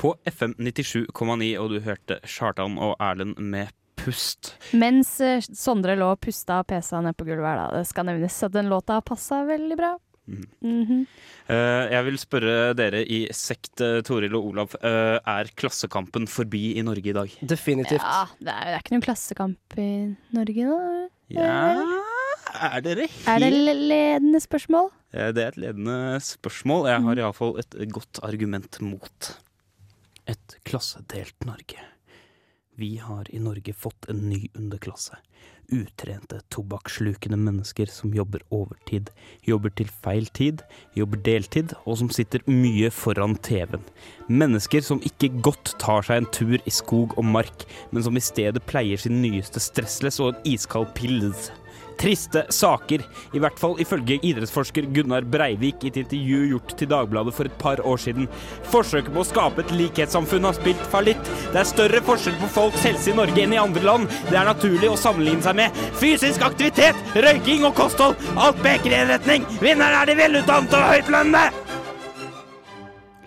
På 0.00 0.14
FM 0.24 0.54
97,9, 0.56 1.50
og 1.60 1.74
du 1.74 1.80
hørte 1.84 2.16
Chartan 2.24 2.78
og 2.80 2.94
Erlend 3.04 3.36
med 3.36 3.68
Pust. 4.00 4.54
Mens 4.72 5.18
eh, 5.20 5.42
Sondre 5.44 5.92
lå 6.00 6.14
og 6.14 6.20
pusta 6.24 6.62
og 6.62 6.70
pesa 6.70 7.02
ned 7.04 7.18
på 7.18 7.26
gulvet 7.28 7.44
her, 7.44 7.58
da. 7.60 7.82
Det 7.82 7.90
skal 7.90 8.06
nevnes 8.08 8.38
at 8.46 8.54
den 8.54 8.70
låta 8.72 8.96
passa 9.04 9.42
veldig 9.44 9.76
bra. 9.76 9.90
Mm. 10.30 10.46
Mm 10.62 10.84
-hmm. 10.86 11.02
uh, 11.50 11.92
jeg 11.92 12.04
vil 12.04 12.18
spørre 12.18 12.74
dere 12.74 13.04
i 13.04 13.28
sekt, 13.32 13.80
eh, 13.80 14.00
Toril 14.02 14.34
og 14.34 14.46
Olav. 14.46 14.74
Uh, 14.84 15.18
er 15.26 15.50
Klassekampen 15.56 16.26
forbi 16.26 16.78
i 16.78 16.82
Norge 16.82 17.10
i 17.10 17.12
dag? 17.12 17.30
Definitivt. 17.42 18.00
Ja, 18.00 18.24
det 18.38 18.48
er, 18.48 18.64
det 18.64 18.72
er 18.72 18.78
ikke 18.78 18.94
noen 18.94 19.02
klassekamp 19.02 19.78
i 19.78 20.16
Norge 20.32 20.64
nå. 20.64 21.08
Ja 21.28 21.76
Er 22.54 22.80
dere 22.80 23.06
helt 23.06 23.28
Er 23.28 23.38
det 23.38 23.52
le- 23.52 23.74
ledende 23.74 24.40
spørsmål? 24.40 24.90
Eh, 25.12 25.32
Det 25.32 25.42
er 25.44 25.48
et 25.48 25.56
ledende 25.56 26.20
spørsmål. 26.20 26.88
Jeg 26.88 27.02
har 27.02 27.14
iallfall 27.16 27.58
et 27.58 27.92
godt 27.92 28.20
argument 28.22 28.80
mot 28.80 29.36
et 30.30 30.60
klassedelt 30.68 31.46
Norge. 31.46 31.82
Vi 32.80 32.96
har 33.02 33.26
i 33.28 33.38
Norge 33.42 33.74
fått 33.76 34.06
en 34.08 34.22
ny 34.30 34.46
underklasse. 34.56 35.18
Utrente, 35.70 36.38
tobakksslukende 36.50 37.36
mennesker 37.38 37.90
som 37.92 38.14
jobber 38.16 38.40
overtid, 38.54 39.10
jobber 39.46 39.74
til 39.76 39.90
feil 40.02 40.30
tid, 40.38 40.62
jobber 40.96 41.20
deltid, 41.26 41.74
og 41.84 41.98
som 42.00 42.10
sitter 42.14 42.42
mye 42.48 42.88
foran 42.94 43.36
TV-en. 43.44 43.84
Mennesker 44.32 44.86
som 44.86 45.02
ikke 45.06 45.32
godt 45.44 45.74
tar 45.82 46.06
seg 46.06 46.22
en 46.22 46.30
tur 46.32 46.56
i 46.56 46.74
skog 46.74 47.14
og 47.20 47.28
mark, 47.28 47.66
men 47.92 48.06
som 48.06 48.16
i 48.16 48.24
stedet 48.24 48.64
pleier 48.70 49.02
sin 49.02 49.20
nyeste 49.22 49.62
stressless 49.62 50.22
og 50.22 50.32
en 50.32 50.52
iskald 50.54 50.90
pils. 50.96 51.50
Triste 52.00 52.44
saker. 52.54 53.04
I 53.36 53.42
hvert 53.42 53.58
fall 53.60 53.76
ifølge 53.82 54.18
idrettsforsker 54.26 54.88
Gunnar 54.94 55.26
Breivik 55.28 55.84
i 55.84 55.92
et 55.92 56.00
intervju 56.00 56.40
gjort 56.54 56.74
til 56.78 56.90
Dagbladet 56.90 57.34
for 57.36 57.50
et 57.50 57.58
par 57.60 57.82
år 57.86 58.00
siden. 58.00 58.28
Forsøket 58.72 59.12
på 59.14 59.22
å 59.22 59.28
skape 59.28 59.64
et 59.64 59.74
likhetssamfunn 59.76 60.48
har 60.48 60.56
spilt 60.58 60.86
fallitt. 60.92 61.32
Det 61.52 61.62
er 61.62 61.68
større 61.68 62.02
forskjell 62.06 62.38
på 62.40 62.52
folks 62.56 62.86
helse 62.88 63.12
i 63.12 63.16
Norge 63.18 63.44
enn 63.44 63.56
i 63.56 63.60
andre 63.62 63.84
land. 63.86 64.08
Det 64.30 64.38
er 64.38 64.48
naturlig 64.48 64.92
å 64.92 65.00
sammenligne 65.00 65.44
seg 65.44 65.58
med 65.60 65.82
fysisk 66.00 66.44
aktivitet, 66.46 66.98
røyking 67.16 67.66
og 67.68 67.76
kosthold. 67.78 68.16
Alt 68.40 68.62
peker 68.64 68.94
i 68.94 69.02
en 69.02 69.12
retning. 69.14 69.48
Vinneren 69.60 70.00
er 70.02 70.10
de 70.10 70.16
velutdannede 70.20 70.80
og 70.80 70.94
høytlønnede! 70.94 71.68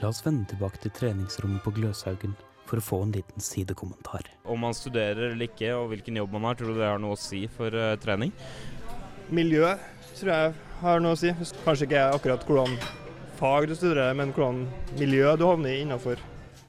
La 0.03 0.10
oss 0.10 0.20
vende 0.25 0.50
tilbake 0.50 0.82
til 0.84 0.92
treningsrommet 0.98 1.63
på 1.63 1.72
Gløshaugen 1.77 2.34
for 2.70 2.79
å 2.79 2.86
få 2.86 3.01
en 3.05 3.13
liten 3.15 3.43
sidekommentar. 3.43 4.27
Om 4.50 4.63
man 4.65 4.75
studerer 4.77 5.32
eller 5.32 5.50
ikke, 5.50 5.72
og 5.77 5.91
hvilken 5.93 6.20
jobb 6.22 6.36
man 6.36 6.50
har, 6.50 6.60
tror 6.60 6.74
du 6.74 6.79
det 6.82 6.89
har 6.89 7.01
noe 7.01 7.17
å 7.17 7.20
si 7.20 7.43
for 7.51 7.75
uh, 7.75 7.93
trening? 8.01 8.34
Miljøet 9.34 9.82
tror 10.17 10.34
jeg 10.34 10.53
har 10.84 11.03
noe 11.03 11.15
å 11.15 11.20
si. 11.20 11.34
Kanskje 11.63 11.88
ikke 11.89 12.05
akkurat 12.17 12.46
hvordan 12.48 12.77
fag 13.39 13.67
du 13.70 13.75
studerer, 13.75 14.15
men 14.17 14.34
hvordan 14.36 14.65
miljø 15.00 15.36
du 15.39 15.48
havner 15.48 15.82
innafor. 15.82 16.22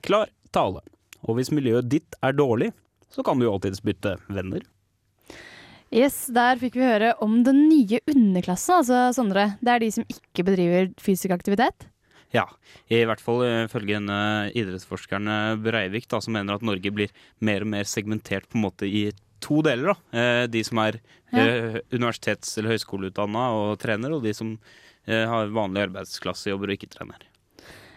Klar 0.04 0.30
tale. 0.54 0.82
Og 1.24 1.38
hvis 1.38 1.52
miljøet 1.54 1.88
ditt 1.90 2.16
er 2.24 2.36
dårlig, 2.36 2.72
så 3.12 3.24
kan 3.24 3.38
du 3.38 3.46
jo 3.46 3.54
alltids 3.54 3.82
bytte 3.84 4.16
venner. 4.28 4.64
Yes, 5.94 6.26
Der 6.26 6.58
fikk 6.58 6.74
vi 6.74 6.82
høre 6.82 7.12
om 7.22 7.42
den 7.46 7.68
nye 7.68 8.00
underklassen, 8.10 8.80
altså 8.80 9.12
Sondre. 9.14 9.52
Det 9.62 9.70
er 9.70 9.82
de 9.84 9.90
som 9.94 10.06
ikke 10.10 10.46
bedriver 10.48 10.88
fysisk 10.98 11.30
aktivitet. 11.36 11.86
Ja, 12.34 12.48
i 12.90 13.04
hvert 13.06 13.22
fall 13.22 13.44
ifølge 13.46 14.00
denne 14.00 14.50
idrettsforskeren 14.58 15.30
eh, 15.30 15.58
Breivik, 15.62 16.08
da, 16.10 16.18
som 16.24 16.34
mener 16.34 16.56
at 16.56 16.64
Norge 16.66 16.90
blir 16.94 17.12
mer 17.44 17.62
og 17.62 17.70
mer 17.76 17.86
segmentert 17.86 18.48
på 18.50 18.58
en 18.58 18.66
måte 18.66 18.88
i 18.88 19.06
to 19.44 19.60
deler. 19.62 19.92
da. 19.92 20.18
Eh, 20.18 20.46
De 20.50 20.64
som 20.66 20.80
er 20.82 20.98
ja. 21.34 21.44
universitets- 21.94 22.56
eller 22.58 22.74
høyskoleutdanna 22.74 23.46
og 23.54 23.78
trener, 23.82 24.16
og 24.16 24.26
de 24.26 24.34
som 24.34 24.56
eh, 25.06 25.24
har 25.30 25.54
vanlig 25.54 25.88
arbeidsklassejobber 25.88 26.72
og 26.72 26.78
ikke 26.78 26.90
trener. 26.96 27.22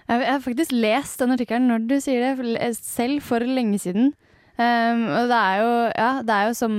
Jeg 0.07 0.21
jeg 0.23 0.31
har 0.31 0.39
faktisk 0.45 0.71
lest 0.71 1.19
den 1.19 1.33
artikkelen 1.35 1.67
når 1.67 1.87
du 1.89 1.97
sier 1.99 2.37
det, 2.37 2.71
selv 2.79 3.21
for 3.25 3.43
lenge 3.43 3.79
siden. 3.83 4.13
Um, 4.57 5.03
og 5.13 5.27
det 5.29 5.37
er, 5.37 5.57
jo, 5.61 5.73
ja, 5.91 6.11
det 6.25 6.33
er 6.33 6.47
jo 6.47 6.53
som 6.57 6.77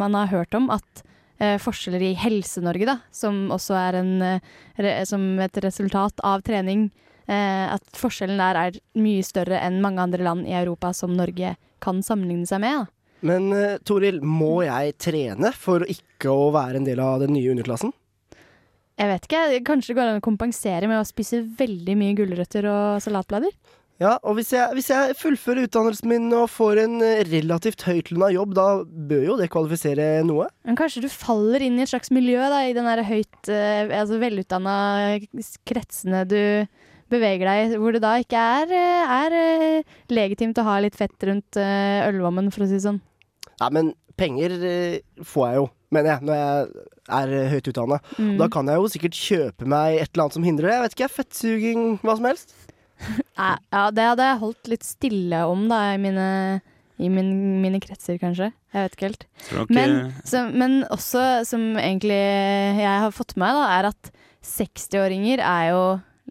man 0.00 0.16
har 0.18 0.30
hørt 0.32 0.54
om, 0.56 0.70
at 0.74 1.02
eh, 1.40 1.56
forskjeller 1.60 2.04
i 2.04 2.14
Helse-Norge, 2.18 2.86
da, 2.88 2.98
som 3.14 3.48
også 3.54 3.76
er 3.78 4.00
en, 4.00 4.12
eh, 4.22 4.52
re, 4.78 4.94
som 5.08 5.24
et 5.40 5.60
resultat 5.64 6.22
av 6.26 6.44
trening, 6.46 6.90
eh, 7.26 7.66
at 7.72 7.84
forskjellen 7.96 8.40
der 8.40 8.60
er 8.60 8.80
mye 9.00 9.24
større 9.26 9.60
enn 9.60 9.80
mange 9.82 10.02
andre 10.04 10.24
land 10.26 10.48
i 10.48 10.56
Europa 10.56 10.92
som 10.96 11.16
Norge 11.16 11.56
kan 11.80 12.02
sammenligne 12.04 12.46
seg 12.48 12.62
med. 12.62 12.84
Da. 12.84 13.00
Men 13.20 13.52
uh, 13.52 13.76
Toril, 13.84 14.22
må 14.24 14.62
jeg 14.64 14.94
trene 15.00 15.50
for 15.52 15.84
ikke 15.84 16.32
å 16.32 16.48
være 16.54 16.80
en 16.80 16.86
del 16.86 17.02
av 17.04 17.20
den 17.20 17.34
nye 17.36 17.52
underklassen? 17.52 17.92
Jeg 19.00 19.08
vet 19.08 19.26
ikke, 19.26 19.60
Kanskje 19.64 19.92
det 19.92 19.96
går 19.98 20.10
an 20.10 20.20
å 20.20 20.24
kompensere 20.24 20.88
med 20.88 21.00
å 21.00 21.08
spise 21.08 21.42
veldig 21.42 21.96
mye 22.00 22.16
gulrøtter 22.16 22.68
og 22.68 23.00
salatblader? 23.04 23.52
Ja, 24.00 24.14
og 24.24 24.38
hvis 24.38 24.54
jeg, 24.54 24.64
hvis 24.72 24.88
jeg 24.88 25.14
fullfører 25.20 25.66
utdannelsen 25.66 26.08
min 26.08 26.30
og 26.32 26.46
får 26.48 26.78
en 26.86 27.02
eh, 27.04 27.20
relativt 27.28 27.82
høytlønna 27.84 28.30
jobb, 28.32 28.54
da 28.56 28.68
bør 28.86 29.26
jo 29.26 29.34
det 29.36 29.50
kvalifisere 29.52 30.06
noe? 30.24 30.46
Men 30.64 30.78
kanskje 30.78 31.02
du 31.04 31.10
faller 31.12 31.60
inn 31.66 31.76
i 31.76 31.84
et 31.84 31.92
slags 31.92 32.08
miljø 32.16 32.40
da, 32.48 32.62
i 32.64 32.72
den 32.76 32.88
derre 32.88 33.04
høyt 33.04 33.50
eh, 33.52 33.92
altså 33.98 34.16
velutdanna 34.22 34.76
kretsene 35.68 36.22
du 36.30 36.40
beveger 37.12 37.44
deg 37.44 37.60
i, 37.60 37.80
hvor 37.82 37.92
det 37.92 38.00
da 38.06 38.14
ikke 38.22 38.46
er, 38.62 38.72
eh, 38.72 39.12
er 39.18 40.16
legitimt 40.16 40.62
å 40.62 40.64
ha 40.70 40.78
litt 40.80 40.96
fett 40.96 41.28
rundt 41.28 41.60
ølvommen, 41.60 42.48
for 42.54 42.64
å 42.64 42.70
si 42.70 42.78
det 42.78 42.86
sånn. 42.86 43.02
Nei, 43.60 43.70
men 43.76 43.92
penger 44.16 44.56
får 45.28 45.44
jeg 45.44 45.60
jo, 45.60 45.68
mener 45.92 46.14
jeg, 46.14 46.24
når 46.24 46.40
jeg 46.40 46.88
er 47.20 47.52
høyt 47.52 47.70
utdanna. 47.74 48.00
Mm. 48.16 48.34
Da 48.40 48.48
kan 48.52 48.72
jeg 48.72 48.80
jo 48.80 48.90
sikkert 48.94 49.20
kjøpe 49.20 49.68
meg 49.68 49.98
et 49.98 50.08
eller 50.08 50.24
annet 50.24 50.38
som 50.38 50.48
hindrer 50.48 50.70
det. 50.70 50.74
Jeg 50.78 50.86
vet 50.86 50.96
ikke, 50.96 51.12
fettsuging, 51.18 51.86
hva 52.00 52.16
som 52.16 52.28
helst. 52.30 52.56
Ja, 53.40 53.86
det 53.94 54.04
hadde 54.04 54.26
jeg 54.26 54.40
holdt 54.42 54.68
litt 54.68 54.84
stille 54.84 55.44
om 55.48 55.64
da, 55.70 55.80
i 55.94 56.00
mine, 56.00 56.26
i 57.00 57.08
min, 57.12 57.30
mine 57.62 57.80
kretser, 57.82 58.18
kanskje. 58.20 58.50
Jeg 58.74 58.86
vet 58.86 58.96
ikke 58.96 59.08
helt. 59.08 59.26
Ikke... 59.48 59.76
Men, 59.76 59.96
så, 60.28 60.44
men 60.52 60.80
også, 60.92 61.24
som 61.48 61.72
egentlig 61.80 62.20
jeg 62.20 63.04
har 63.06 63.14
fått 63.16 63.36
med 63.36 63.46
meg, 63.46 63.58
da, 63.58 63.66
er 63.78 63.90
at 63.90 64.12
60-åringer 64.46 65.42
er 65.44 65.68
jo, 65.72 65.84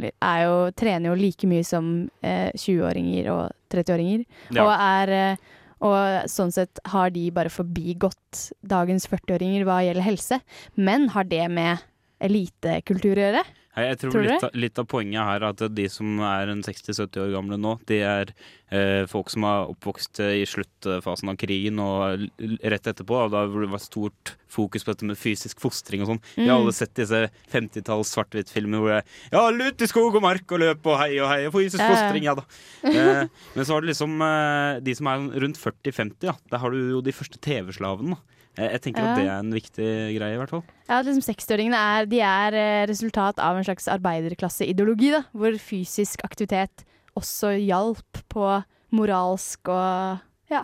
er 0.06 0.44
jo 0.46 0.58
trener 0.78 1.12
jo 1.12 1.20
like 1.20 1.50
mye 1.50 1.66
som 1.68 1.92
eh, 2.26 2.50
20-åringer 2.56 3.32
og 3.34 3.44
30-åringer. 3.74 4.26
Ja. 4.54 4.66
Og, 4.66 4.74
er, 4.76 5.14
eh, 5.18 5.76
og 5.86 6.32
sånn 6.32 6.54
sett 6.56 6.82
har 6.94 7.14
de 7.16 7.28
bare 7.36 7.54
forbigått 7.54 8.50
dagens 8.62 9.10
40-åringer 9.12 9.68
hva 9.68 9.82
gjelder 9.86 10.08
helse. 10.08 10.42
Men 10.80 11.10
har 11.16 11.30
det 11.30 11.46
med 11.54 11.86
elitekultur 12.24 13.16
å 13.16 13.26
gjøre? 13.28 13.44
Jeg 13.88 13.98
tror, 14.02 14.12
Tror 14.16 14.26
litt, 14.28 14.44
av, 14.44 14.56
litt 14.56 14.80
av 14.82 14.86
poenget 14.92 15.24
her 15.26 15.44
er 15.44 15.50
at 15.50 15.64
de 15.76 15.86
som 15.90 16.20
er 16.26 16.52
60-70 16.56 17.20
år 17.24 17.32
gamle 17.34 17.58
nå, 17.60 17.76
de 17.90 17.98
er 18.06 18.32
eh, 18.72 19.06
folk 19.10 19.30
som 19.34 19.44
er 19.50 19.72
oppvokst 19.74 20.20
eh, 20.26 20.36
i 20.42 20.46
sluttfasen 20.50 21.32
av 21.32 21.38
krigen 21.42 21.80
og 21.84 22.26
rett 22.40 22.90
etterpå, 22.92 23.22
da 23.34 23.46
hvor 23.50 23.66
det 23.66 23.72
var 23.74 23.82
stort 23.84 24.34
fokus 24.50 24.84
på 24.86 24.94
dette 24.96 25.06
med 25.06 25.18
fysisk 25.22 25.60
fostring 25.62 26.02
og 26.04 26.10
sånn. 26.14 26.22
Vi 26.36 26.48
har 26.48 26.58
Mm. 26.58 26.64
alle 26.66 26.74
sett 26.74 26.94
disse 26.98 27.20
50-talls 27.54 28.10
svart-hvitt-filmer 28.16 28.82
hvor 28.82 28.90
det 28.96 28.98
er 29.04 29.38
Ja, 29.38 29.44
lut 29.54 29.82
i 29.82 29.88
skog 29.88 30.16
og 30.18 30.24
mark 30.26 30.50
og 30.52 30.60
løp 30.64 30.86
og 30.90 30.98
hei 31.04 31.12
og 31.22 31.30
hei, 31.30 31.44
og 31.48 31.54
fysisk 31.54 31.80
Ja, 31.80 31.88
ja. 31.90 31.94
fostring, 31.96 32.24
ja 32.26 32.36
da. 32.40 32.44
Eh, 32.90 33.28
men 33.56 33.66
så 33.66 33.74
har 33.78 33.82
du 33.86 33.88
liksom 33.92 34.18
eh, 34.26 34.80
de 34.82 34.96
som 34.98 35.08
er 35.12 35.30
rundt 35.46 35.62
40-50, 35.62 36.28
ja. 36.32 36.34
Der 36.50 36.58
har 36.64 36.72
du 36.74 36.80
jo 36.96 37.02
de 37.06 37.14
første 37.14 37.38
TV-slavene. 37.40 38.18
da. 38.18 38.36
Jeg, 38.60 38.82
tenker 38.84 39.06
at 39.06 39.20
det 39.20 39.26
er 39.26 39.36
en 39.38 39.54
viktig 39.56 39.90
greie, 40.18 40.36
i 40.36 40.40
hvert 40.42 40.54
fall. 40.54 40.64
Ja, 40.88 41.00
at 41.00 41.08
liksom 41.08 41.24
60-åringene 41.26 41.80
er, 41.80 42.10
de 42.12 42.22
er 42.26 42.58
eh, 42.60 42.88
resultat 42.90 43.40
av 43.44 43.60
en 43.60 43.68
slags 43.68 43.88
arbeiderklasseideologi, 43.92 45.14
da, 45.16 45.24
hvor 45.32 45.56
fysisk 45.64 46.24
aktivitet 46.28 46.84
også 47.20 47.54
hjalp 47.58 48.24
på 48.32 48.50
moralsk 48.96 49.70
og 49.72 50.52
ja, 50.52 50.64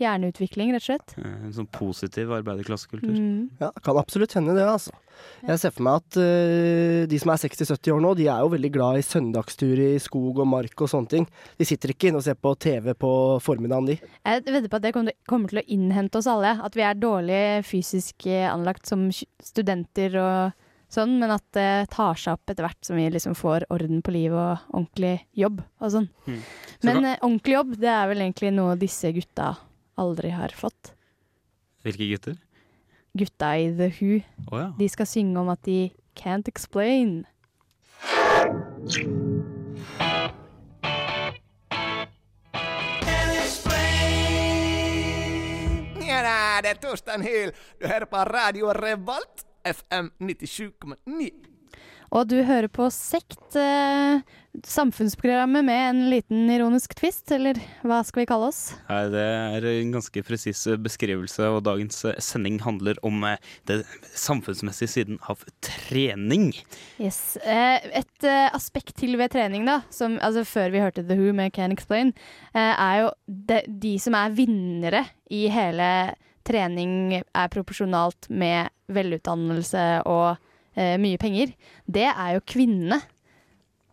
hjerneutvikling, 0.00 0.72
rett 0.74 0.82
og 0.84 0.88
slett. 0.90 1.14
Eh, 1.18 1.34
En 1.46 1.52
sånn 1.56 1.68
positiv 1.72 2.30
arbeiderklassekultur. 2.36 3.14
Mm. 3.16 3.50
Ja, 3.60 3.70
kan 3.84 3.96
absolutt 4.00 4.34
hende 4.36 4.54
det, 4.56 4.66
altså. 4.68 4.92
Jeg 5.48 5.58
ser 5.62 5.72
for 5.72 5.86
meg 5.86 6.02
at 6.02 6.16
uh, 6.20 7.06
de 7.08 7.18
som 7.22 7.30
er 7.32 7.40
60-70 7.40 7.94
år 7.94 8.02
nå, 8.04 8.10
de 8.18 8.26
er 8.28 8.42
jo 8.44 8.50
veldig 8.52 8.70
glad 8.74 8.98
i 9.00 9.06
søndagstur 9.06 9.80
i 9.80 9.94
skog 10.02 10.42
og 10.44 10.50
mark 10.50 10.82
og 10.84 10.90
sånne 10.92 11.08
ting. 11.08 11.24
De 11.56 11.64
sitter 11.64 11.94
ikke 11.94 12.10
inne 12.10 12.20
og 12.20 12.26
ser 12.26 12.36
på 12.36 12.52
TV 12.60 12.92
på 12.92 13.12
formiddagen, 13.40 13.88
de. 13.88 13.96
Jeg 14.28 14.44
vedder 14.44 14.68
på 14.68 14.76
at 14.76 14.84
det 14.84 14.92
kommer 14.92 15.48
til- 15.48 15.62
å 15.62 15.66
innhente 15.72 16.20
oss 16.20 16.28
alle. 16.28 16.52
At 16.62 16.76
vi 16.76 16.84
er 16.84 16.94
dårlig 17.00 17.42
fysisk 17.64 18.26
eh, 18.28 18.44
anlagt 18.52 18.84
som 18.86 19.08
studenter 19.42 20.16
og 20.20 20.52
sånn, 20.92 21.16
men 21.18 21.32
at 21.34 21.42
det 21.56 21.88
tar 21.90 22.14
seg 22.20 22.36
opp 22.36 22.52
etter 22.52 22.66
hvert 22.66 22.84
som 22.86 22.96
vi 23.00 23.08
liksom 23.10 23.34
får 23.38 23.64
orden 23.74 24.02
på 24.06 24.12
livet 24.14 24.36
og 24.36 24.76
ordentlig 24.76 25.16
jobb 25.34 25.62
og 25.80 25.90
sånn. 25.96 26.08
Mm. 26.28 26.42
Så 26.76 26.84
Men 26.90 27.04
eh, 27.04 27.16
ordentlig 27.22 27.56
jobb, 27.56 27.72
det 27.80 27.90
er 27.90 28.06
vel 28.12 28.22
egentlig 28.26 28.52
noe 28.54 28.76
disse 28.78 29.10
gutta 29.16 29.54
aldri 30.00 30.30
har 30.34 30.54
fått. 30.56 30.92
Hvilke 31.86 32.08
gutter? 32.10 32.36
Gutta 33.16 33.52
i 33.58 33.70
The 33.72 33.88
Who. 33.96 34.20
Oh, 34.50 34.58
ja. 34.60 34.68
De 34.78 34.88
skal 34.92 35.08
synge 35.08 35.40
om 35.40 35.48
at 35.48 35.62
de 35.64 35.90
can't 36.18 36.48
explain. 36.48 37.24
Ja, 46.06 46.20
da, 46.22 46.36
det 46.62 46.70
er 46.70 46.80
Torstein 46.82 47.24
Hyl. 47.26 47.52
Du 47.80 47.86
hører 47.88 48.06
på 48.10 48.16
Radio 48.16 48.72
Revolt, 48.76 49.46
FM 49.66 50.12
97,9. 50.22 51.55
Og 52.14 52.28
du 52.30 52.38
hører 52.46 52.68
på 52.72 52.86
Sekt, 52.94 53.56
eh, 53.58 54.22
samfunnsprogrammet 54.64 55.64
med 55.66 55.80
en 55.90 56.02
liten 56.10 56.50
ironisk 56.50 56.94
twist, 56.96 57.28
eller 57.34 57.58
hva 57.84 57.98
skal 58.06 58.22
vi 58.22 58.28
kalle 58.30 58.48
oss? 58.50 58.60
Nei, 58.88 59.02
det 59.12 59.24
er 59.58 59.66
en 59.72 59.92
ganske 59.96 60.22
presis 60.26 60.62
beskrivelse, 60.82 61.48
og 61.50 61.64
dagens 61.66 62.04
eh, 62.08 62.18
sending 62.22 62.60
handler 62.64 63.00
om 63.06 63.24
eh, 63.28 63.40
det 63.68 63.82
samfunnsmessige 64.14 64.92
siden 64.94 65.20
av 65.28 65.42
trening. 65.64 66.52
Yes. 67.02 67.36
Eh, 67.42 67.84
et 68.02 68.28
eh, 68.28 68.48
aspekt 68.56 68.96
til 69.02 69.18
ved 69.20 69.34
trening, 69.34 69.66
da, 69.68 69.80
som, 69.90 70.20
altså 70.22 70.46
før 70.46 70.72
vi 70.74 70.84
hørte 70.84 71.04
The 71.06 71.18
Who 71.18 71.34
med 71.36 71.52
Can 71.56 71.74
Explain, 71.74 72.14
eh, 72.54 72.72
er 72.72 73.02
jo 73.04 73.12
de, 73.26 73.62
de 73.66 73.96
som 74.02 74.16
er 74.18 74.36
vinnere 74.36 75.04
i 75.32 75.46
hele 75.52 75.90
trening, 76.46 77.18
er 77.18 77.50
proporsjonalt 77.50 78.28
med 78.30 78.70
velutdannelse 78.94 79.86
og 80.06 80.36
eh, 80.76 80.96
mye 81.02 81.20
penger. 81.20 81.54
Det 81.88 82.06
er 82.12 82.36
jo 82.36 82.44
kvinnene. 82.46 83.00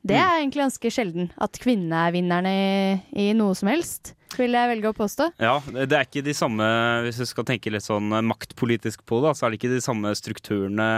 Det 0.03 0.17
er 0.19 0.41
egentlig 0.41 0.65
ganske 0.65 0.89
sjelden 0.91 1.29
at 1.39 1.55
kvinnene 1.63 2.01
er 2.09 2.11
vinnerne 2.11 2.51
i, 2.51 2.97
i 3.23 3.29
noe 3.37 3.55
som 3.55 3.69
helst, 3.71 4.11
vil 4.35 4.51
jeg 4.57 4.67
velge 4.67 4.89
å 4.89 4.97
påstå. 4.97 5.29
Ja, 5.39 5.53
det 5.71 5.93
er 5.93 6.07
ikke 6.07 6.23
de 6.25 6.33
samme 6.33 6.65
Hvis 7.05 7.19
du 7.21 7.25
skal 7.29 7.45
tenke 7.45 7.71
litt 7.71 7.85
sånn 7.85 8.09
eh, 8.11 8.25
maktpolitisk 8.25 9.05
på 9.07 9.21
det, 9.23 9.35
så 9.37 9.45
er 9.45 9.53
det 9.53 9.61
ikke 9.61 9.75
de 9.75 9.83
samme 9.85 10.11
strukturene 10.17 10.89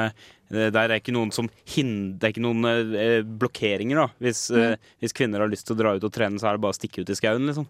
Eh, 0.53 0.69
Der 0.71 0.91
er 0.91 0.99
ikke 0.99 1.13
noen 1.15 1.31
som 1.33 1.49
hinder, 1.65 2.17
Det 2.19 2.27
er 2.27 2.33
ikke 2.33 2.45
noen 2.45 2.65
eh, 2.95 3.21
blokkeringer, 3.25 3.97
da. 3.97 4.07
Hvis, 4.21 4.49
eh, 4.51 4.75
hvis 5.01 5.15
kvinner 5.15 5.41
har 5.41 5.49
lyst 5.49 5.65
til 5.67 5.75
å 5.75 5.79
dra 5.79 5.95
ut 5.95 6.03
og 6.05 6.13
trene, 6.13 6.39
så 6.39 6.49
er 6.49 6.57
det 6.57 6.65
bare 6.65 6.75
å 6.75 6.79
stikke 6.79 7.01
ut 7.01 7.09
i 7.09 7.17
skauen, 7.17 7.47
liksom. 7.49 7.67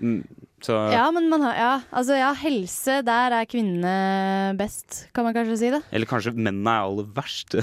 Mm, 0.00 0.22
Så 0.60 0.74
Ja, 0.92 1.06
men 1.12 1.28
man 1.28 1.40
har 1.44 1.54
Ja, 1.56 1.72
altså 1.96 2.16
ja, 2.18 2.30
helse, 2.36 2.98
der 3.04 3.32
er 3.32 3.46
kvinnene 3.48 4.56
best, 4.58 5.06
kan 5.16 5.24
man 5.24 5.34
kanskje 5.36 5.56
si 5.60 5.70
det. 5.72 5.80
Eller 5.92 6.08
kanskje 6.08 6.34
mennene 6.36 6.74
er 6.74 6.88
aller 6.88 7.06
verst. 7.16 7.56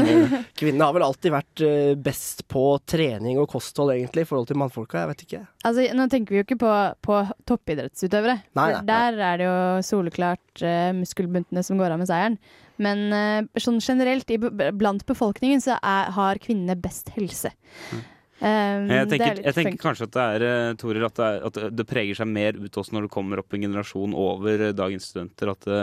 Kvinnene 0.58 0.86
har 0.86 0.96
vel 0.96 1.06
alltid 1.06 1.34
vært 1.34 1.62
eh, 1.66 1.94
best 1.94 2.42
på 2.50 2.64
trening 2.90 3.38
og 3.42 3.48
kosthold, 3.52 3.94
egentlig, 3.94 4.26
i 4.26 4.30
forhold 4.30 4.50
til 4.50 4.58
mannfolka. 4.58 5.04
Jeg 5.04 5.12
vet 5.12 5.24
ikke. 5.26 5.42
Altså, 5.62 5.86
nå 5.94 6.08
tenker 6.10 6.34
vi 6.34 6.40
jo 6.42 6.46
ikke 6.48 6.60
på, 6.62 6.74
på 7.06 7.20
toppidrettsutøvere. 7.50 8.40
Nei, 8.58 8.66
nei, 8.66 8.72
nei. 8.80 8.86
Der 8.90 9.22
er 9.30 9.40
det 9.40 9.50
jo 9.50 9.58
soleklart 9.92 10.64
uh, 10.66 10.90
muskelbuntene 10.98 11.62
som 11.66 11.78
går 11.80 11.94
av 11.94 12.02
med 12.02 12.10
seieren. 12.10 12.40
Men 12.80 13.10
uh, 13.12 13.60
sånn 13.60 13.78
generelt, 13.84 14.30
i, 14.32 14.40
blant 14.40 15.04
befolkningen, 15.06 15.62
så 15.62 15.76
er, 15.78 16.10
har 16.16 16.40
kvinnene 16.42 16.78
best 16.80 17.12
helse. 17.14 17.52
Um, 17.92 18.02
Jeg 18.40 19.02
er 19.04 19.08
tenker, 19.10 19.40
jeg 19.44 19.56
tenker 19.56 19.80
kanskje 19.82 20.06
at 20.08 20.14
det 20.14 20.22
er 20.24 20.44
eh, 20.46 20.68
at 20.72 21.16
det, 21.18 21.26
er, 21.26 21.42
at 21.44 21.58
det 21.76 21.84
preger 21.88 22.16
seg 22.16 22.30
mer 22.30 22.56
ut 22.56 22.78
også 22.80 22.96
når 22.96 23.06
det 23.06 23.12
kommer 23.12 23.42
opp 23.42 23.52
en 23.52 23.66
generasjon 23.66 24.14
over 24.16 24.64
eh, 24.70 24.72
dagens 24.76 25.10
studenter. 25.12 25.52
At 25.52 25.66
det, 25.68 25.80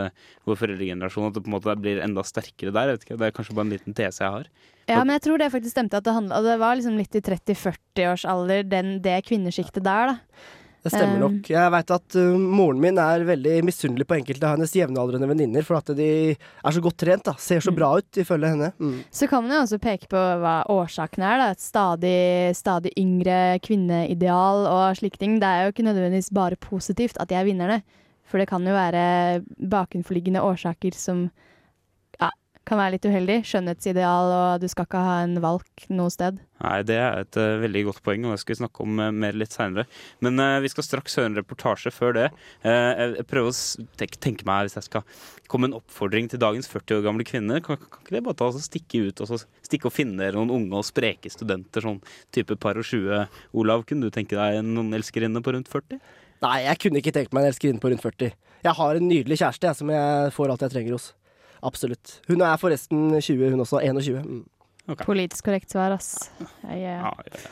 vår 0.48 0.58
foreldregenerasjon 0.64 1.30
at 1.30 1.38
det 1.38 1.44
på 1.46 1.52
en 1.52 1.58
måte 1.58 1.78
blir 1.82 2.02
enda 2.02 2.26
sterkere 2.26 2.74
der. 2.74 2.96
Jeg 2.96 3.04
ikke, 3.04 3.20
det 3.22 3.30
er 3.30 3.38
kanskje 3.38 3.58
bare 3.58 3.70
en 3.70 3.76
liten 3.76 3.98
tese 3.98 4.26
jeg 4.26 4.36
har. 4.40 4.50
Ja, 4.88 5.02
men 5.04 5.18
jeg 5.18 5.26
tror 5.28 5.42
det 5.42 5.52
faktisk 5.52 5.76
stemte 5.76 6.00
at 6.00 6.06
det 6.08 6.14
handla 6.16 6.40
Det 6.46 6.54
var 6.62 6.78
liksom 6.80 6.96
litt 6.96 7.16
i 7.20 7.22
30-40 7.22 8.06
års 8.08 8.24
alder, 8.30 8.64
det 9.04 9.18
kvinnesjiktet 9.28 9.84
der, 9.86 10.14
da. 10.14 10.46
Det 10.88 10.96
stemmer 10.96 11.20
nok. 11.22 11.50
Jeg 11.52 11.72
veit 11.76 11.92
at 11.96 12.18
uh, 12.18 12.38
moren 12.40 12.80
min 12.82 12.98
er 13.04 13.26
veldig 13.28 13.56
misunnelig 13.68 14.08
på 14.08 14.18
enkelte 14.18 14.48
av 14.48 14.56
hennes 14.58 14.74
jevnaldrende 14.74 15.28
venninner, 15.30 15.66
for 15.68 15.78
at 15.82 15.92
de 15.98 16.10
er 16.36 16.72
så 16.76 16.82
godt 16.84 16.98
trent. 17.04 17.24
da. 17.28 17.34
Ser 17.38 17.60
så 17.60 17.72
Mm. 17.72 17.76
bra 17.76 17.90
ut, 17.98 18.12
ifølge 18.24 18.50
henne. 18.54 18.72
Mm. 18.80 19.04
Så 19.12 19.28
kan 19.30 19.44
man 19.44 19.52
jo 19.58 19.62
også 19.66 19.80
peke 19.84 20.08
på 20.08 20.18
hva 20.42 20.64
årsakene 20.72 21.28
er. 21.28 21.38
Da. 21.44 21.50
Et 21.52 21.60
stadig, 21.64 22.56
stadig 22.56 22.92
yngre 22.98 23.60
kvinneideal 23.62 24.66
og 24.68 24.96
slike 24.98 25.18
ting. 25.20 25.40
Det 25.40 25.48
er 25.48 25.66
jo 25.68 25.72
ikke 25.76 25.88
nødvendigvis 25.88 26.32
bare 26.34 26.56
positivt 26.56 27.18
at 27.20 27.28
de 27.30 27.36
er 27.36 27.46
vinnerne. 27.46 27.82
For 28.28 28.38
det 28.40 28.48
kan 28.50 28.66
jo 28.68 28.74
være 28.76 29.44
bakenforliggende 29.70 30.42
årsaker 30.44 30.94
som 30.94 31.30
kan 32.68 32.80
være 32.82 32.94
litt 32.98 33.06
uheldig. 33.08 33.38
Skjønnhetsideal, 33.48 34.32
og 34.36 34.62
du 34.62 34.68
skal 34.72 34.86
ikke 34.88 35.00
ha 35.04 35.16
en 35.24 35.38
valk 35.44 35.86
noe 35.94 36.12
sted. 36.14 36.38
Nei, 36.62 36.82
Det 36.88 36.96
er 36.98 37.20
et 37.22 37.38
uh, 37.40 37.60
veldig 37.62 37.84
godt 37.88 38.02
poeng, 38.06 38.26
og 38.28 38.34
det 38.34 38.42
skal 38.42 38.56
vi 38.56 38.60
snakke 38.60 38.84
om 38.84 39.00
uh, 39.00 39.08
mer 39.14 39.36
litt 39.38 39.54
seinere. 39.56 39.86
Men 40.26 40.42
uh, 40.42 40.58
vi 40.64 40.72
skal 40.74 40.86
straks 40.88 41.16
høre 41.20 41.30
en 41.32 41.38
reportasje 41.40 41.92
før 41.94 42.16
det. 42.18 42.26
Eh, 42.66 43.04
jeg 43.20 43.28
prøver 43.30 43.52
å 43.52 43.56
s- 43.56 43.78
tenk, 44.02 44.18
tenke 44.24 44.48
meg 44.50 44.66
hvis 44.68 44.78
jeg 44.80 44.88
skal 44.90 45.06
komme 45.48 45.70
en 45.70 45.78
oppfordring 45.78 46.28
til 46.32 46.42
dagens 46.42 46.68
40 46.72 46.98
år 47.00 47.06
gamle 47.08 47.28
kvinner. 47.30 47.62
Kan, 47.66 47.78
kan 47.78 48.02
ikke 48.04 48.16
det 48.18 48.24
bare 48.26 48.40
ta 48.42 48.50
altså, 48.50 48.64
stikke 48.66 49.04
ut 49.08 49.22
og 49.24 49.30
så 49.32 49.40
stikke 49.68 49.88
og 49.92 49.96
finne 49.96 50.32
noen 50.36 50.52
unge 50.58 50.82
og 50.82 50.88
spreke 50.88 51.32
studenter, 51.32 51.86
sånn 51.86 52.02
type 52.36 52.58
par 52.64 52.80
og 52.82 52.88
20? 52.90 53.28
Olav, 53.58 53.86
kunne 53.88 54.10
du 54.10 54.14
tenke 54.18 54.36
deg 54.40 54.60
noen 54.66 54.92
elskerinne 54.98 55.44
på 55.46 55.54
rundt 55.56 55.70
40? 55.72 56.02
Nei, 56.44 56.58
jeg 56.68 56.82
kunne 56.84 57.00
ikke 57.02 57.14
tenkt 57.16 57.32
meg 57.34 57.46
en 57.48 57.52
elskerinne 57.54 57.82
på 57.82 57.94
rundt 57.94 58.04
40. 58.04 58.34
Jeg 58.66 58.76
har 58.82 58.98
en 59.00 59.08
nydelig 59.08 59.38
kjæreste 59.40 59.70
jeg, 59.70 59.78
som 59.80 59.90
jeg 59.94 60.34
får 60.36 60.52
alt 60.54 60.66
jeg 60.66 60.74
trenger 60.74 60.98
hos. 60.98 61.08
Absolutt. 61.68 62.20
Hun 62.30 62.44
er 62.46 62.62
forresten 62.62 63.10
20, 63.18 63.52
hun 63.54 63.66
også. 63.66 63.82
21. 63.84 64.22
Mm. 64.24 64.46
Politisk 65.04 65.50
korrekt 65.50 65.74
svar, 65.74 65.98
ass. 65.98 66.30
Ja, 66.40 66.48
ja, 66.72 66.78
ja. 66.78 67.02
Ja, 67.04 67.12
ja, 67.28 67.44
ja. 67.44 67.52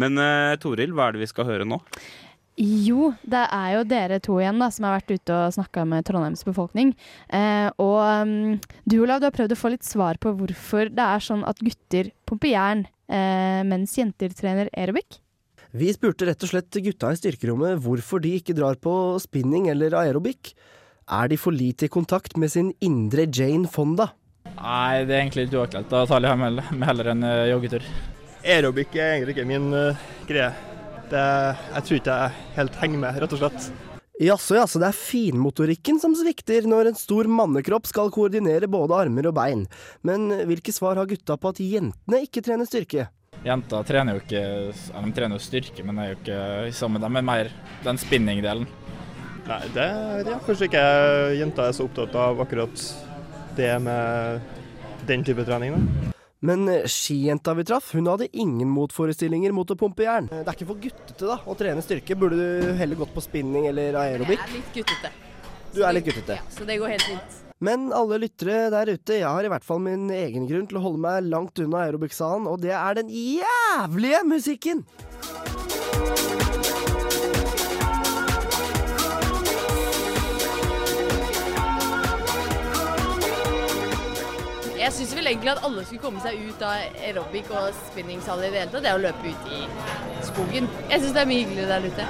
Men 0.00 0.20
uh, 0.20 0.52
Toril, 0.60 0.92
hva 0.92 1.08
er 1.08 1.16
det 1.16 1.24
vi 1.24 1.30
skal 1.30 1.48
høre 1.48 1.66
nå? 1.68 1.80
Jo, 2.54 3.08
det 3.26 3.40
er 3.50 3.70
jo 3.74 3.86
dere 3.90 4.20
to 4.22 4.36
igjen 4.38 4.60
da, 4.62 4.68
som 4.70 4.86
har 4.86 5.00
vært 5.00 5.16
ute 5.16 5.34
og 5.34 5.54
snakka 5.56 5.82
med 5.90 6.06
Trondheims 6.06 6.44
befolkning. 6.46 6.92
Eh, 7.26 7.66
og 7.82 7.98
um, 7.98 8.34
du 8.86 9.00
Olav, 9.02 9.18
du 9.18 9.26
har 9.26 9.34
prøvd 9.34 9.56
å 9.56 9.58
få 9.58 9.72
litt 9.74 9.86
svar 9.86 10.20
på 10.22 10.30
hvorfor 10.38 10.92
det 10.94 11.02
er 11.02 11.24
sånn 11.24 11.42
at 11.48 11.58
gutter 11.66 12.12
pumper 12.28 12.52
jern 12.52 12.84
eh, 13.10 13.64
mens 13.66 13.96
jenter 13.98 14.36
trener 14.38 14.70
aerobic. 14.70 15.18
Vi 15.74 15.90
spurte 15.90 16.28
rett 16.28 16.46
og 16.46 16.52
slett 16.52 16.78
gutta 16.84 17.10
i 17.10 17.18
styrkerommet 17.18 17.82
hvorfor 17.82 18.22
de 18.22 18.36
ikke 18.38 18.54
drar 18.54 18.78
på 18.78 18.94
spinning 19.24 19.66
eller 19.72 19.96
aerobic. 20.04 20.52
Er 21.04 21.28
de 21.28 21.36
for 21.36 21.52
lite 21.52 21.84
i 21.84 21.92
kontakt 21.92 22.36
med 22.40 22.52
sin 22.52 22.72
indre 22.80 23.26
Jane 23.28 23.68
Fonda? 23.68 24.14
Nei, 24.56 25.04
det 25.04 25.12
er 25.12 25.20
egentlig 25.20 25.46
litt 25.46 25.56
uaktuelt. 25.58 25.90
Da 25.90 26.04
tar 26.08 26.24
jeg 26.24 26.40
med, 26.40 26.60
med 26.72 26.86
heller 26.88 27.10
en 27.12 27.26
eh, 27.28 27.48
joggetur. 27.50 27.84
Aerobic 28.44 28.94
er 28.96 29.16
egentlig 29.16 29.34
ikke 29.34 29.48
min 29.48 29.66
uh, 29.72 30.06
greie. 30.28 30.52
Det, 31.10 31.24
jeg 31.74 31.86
tror 31.86 31.98
ikke 31.98 32.14
jeg 32.20 32.44
helt 32.56 32.78
henger 32.80 33.02
med, 33.02 33.18
rett 33.20 33.34
og 33.36 33.42
slett. 33.42 33.66
Jaså, 34.22 34.54
jaså, 34.56 34.80
det 34.80 34.88
er 34.88 34.96
finmotorikken 34.96 35.98
som 36.00 36.14
svikter 36.16 36.68
når 36.70 36.92
en 36.92 36.96
stor 36.96 37.28
mannekropp 37.28 37.88
skal 37.90 38.12
koordinere 38.14 38.68
både 38.70 38.96
armer 39.04 39.28
og 39.28 39.36
bein. 39.36 39.66
Men 40.06 40.30
hvilke 40.48 40.72
svar 40.72 41.00
har 41.00 41.08
gutta 41.10 41.36
på 41.40 41.52
at 41.52 41.60
jentene 41.60 42.22
ikke 42.24 42.44
trener 42.46 42.68
styrke? 42.68 43.08
Jenter 43.44 43.84
trener 43.84 44.16
jo 44.16 44.22
ikke 44.22 44.44
De 44.72 45.10
trener 45.16 45.36
jo 45.36 45.42
styrke, 45.42 45.84
men 45.84 45.98
er 46.00 46.12
jo 46.12 46.18
ikke 46.20 46.38
sammen 46.78 47.00
med 47.00 47.08
dem. 47.08 47.18
er 47.18 47.28
mer 47.28 47.52
den 47.84 48.00
spinning-delen. 48.00 48.68
Nei, 49.44 49.60
det 49.74 49.86
vet 49.92 50.28
jeg. 50.30 50.40
Kanskje 50.46 50.68
ikke 50.70 50.84
jenter 51.36 51.68
er 51.68 51.76
så 51.76 51.84
opptatt 51.88 52.14
av 52.16 52.40
akkurat 52.44 52.84
det 53.58 53.70
med 53.84 54.40
den 55.08 55.24
type 55.26 55.44
trening. 55.44 55.76
da. 55.76 56.10
Men 56.44 56.66
eh, 56.68 56.86
skijenta 56.90 57.54
vi 57.56 57.64
traff, 57.64 57.92
hun 57.96 58.08
hadde 58.10 58.28
ingen 58.36 58.68
motforestillinger 58.72 59.52
mot 59.56 59.70
å 59.72 59.76
pumpe 59.80 60.04
jern. 60.04 60.28
Det 60.32 60.42
er 60.42 60.56
ikke 60.56 60.68
for 60.68 60.80
guttete 60.80 61.28
da, 61.30 61.38
å 61.40 61.56
trene 61.56 61.84
styrke. 61.84 62.16
Burde 62.20 62.40
du 62.40 62.74
heller 62.76 63.00
gått 63.00 63.14
på 63.14 63.24
spinning 63.24 63.68
eller 63.70 63.96
aerobic? 64.00 64.40
Jeg 64.42 64.50
er 64.50 64.58
litt 64.58 64.76
guttete. 64.76 65.12
Du 65.74 65.80
er 65.84 65.96
litt 65.96 66.08
guttete. 66.08 66.36
Ja, 66.40 66.52
så 66.52 66.68
det 66.68 66.76
går 66.82 66.94
helt 66.96 67.08
fint. 67.08 67.40
Men 67.64 67.88
alle 67.96 68.18
lyttere 68.20 68.68
der 68.74 68.92
ute, 68.92 69.20
jeg 69.22 69.28
har 69.28 69.46
i 69.46 69.52
hvert 69.52 69.64
fall 69.64 69.80
min 69.80 70.08
egen 70.12 70.44
grunn 70.50 70.68
til 70.68 70.80
å 70.80 70.84
holde 70.84 71.00
meg 71.04 71.24
langt 71.30 71.60
unna 71.64 71.84
aerobic-salen, 71.86 72.48
og 72.50 72.60
det 72.64 72.74
er 72.76 73.00
den 73.00 73.12
jævlige 73.12 74.20
musikken! 74.28 74.84
Jeg 84.94 85.08
syns 85.08 85.14
vel 85.18 85.26
egentlig 85.26 85.50
at 85.50 85.64
alle 85.66 85.82
skulle 85.82 86.02
komme 86.04 86.20
seg 86.22 86.36
ut 86.38 86.60
av 86.62 87.00
aerobic 87.02 87.48
og 87.50 87.72
spinningsal 87.88 88.44
i 88.44 88.50
det 88.52 88.60
hele 88.60 88.70
tatt. 88.70 88.84
Det 88.84 88.90
er 88.92 88.98
å 89.00 89.02
løpe 89.02 89.26
ut 89.26 89.48
i 89.50 89.62
skogen. 90.28 90.68
Jeg 90.86 91.02
syns 91.02 91.16
det 91.16 91.22
er 91.24 91.30
mye 91.32 91.40
hyggeligere 91.40 91.78
der 91.80 91.88
ute. 91.90 92.04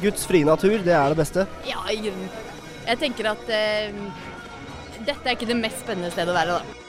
Guds 0.00 0.24
frie 0.30 0.48
natur, 0.48 0.78
det 0.80 0.94
er 0.96 1.12
det 1.12 1.18
beste. 1.18 1.44
Ja, 1.68 1.82
i 1.92 1.98
grunnen. 2.06 2.30
Jeg 2.86 3.00
tenker 3.02 3.28
at 3.34 3.52
eh, 3.52 4.00
dette 5.04 5.20
er 5.28 5.36
ikke 5.36 5.50
det 5.52 5.58
mest 5.60 5.84
spennende 5.84 6.08
stedet 6.14 6.32
å 6.32 6.38
være, 6.38 6.56
da. 6.56 6.81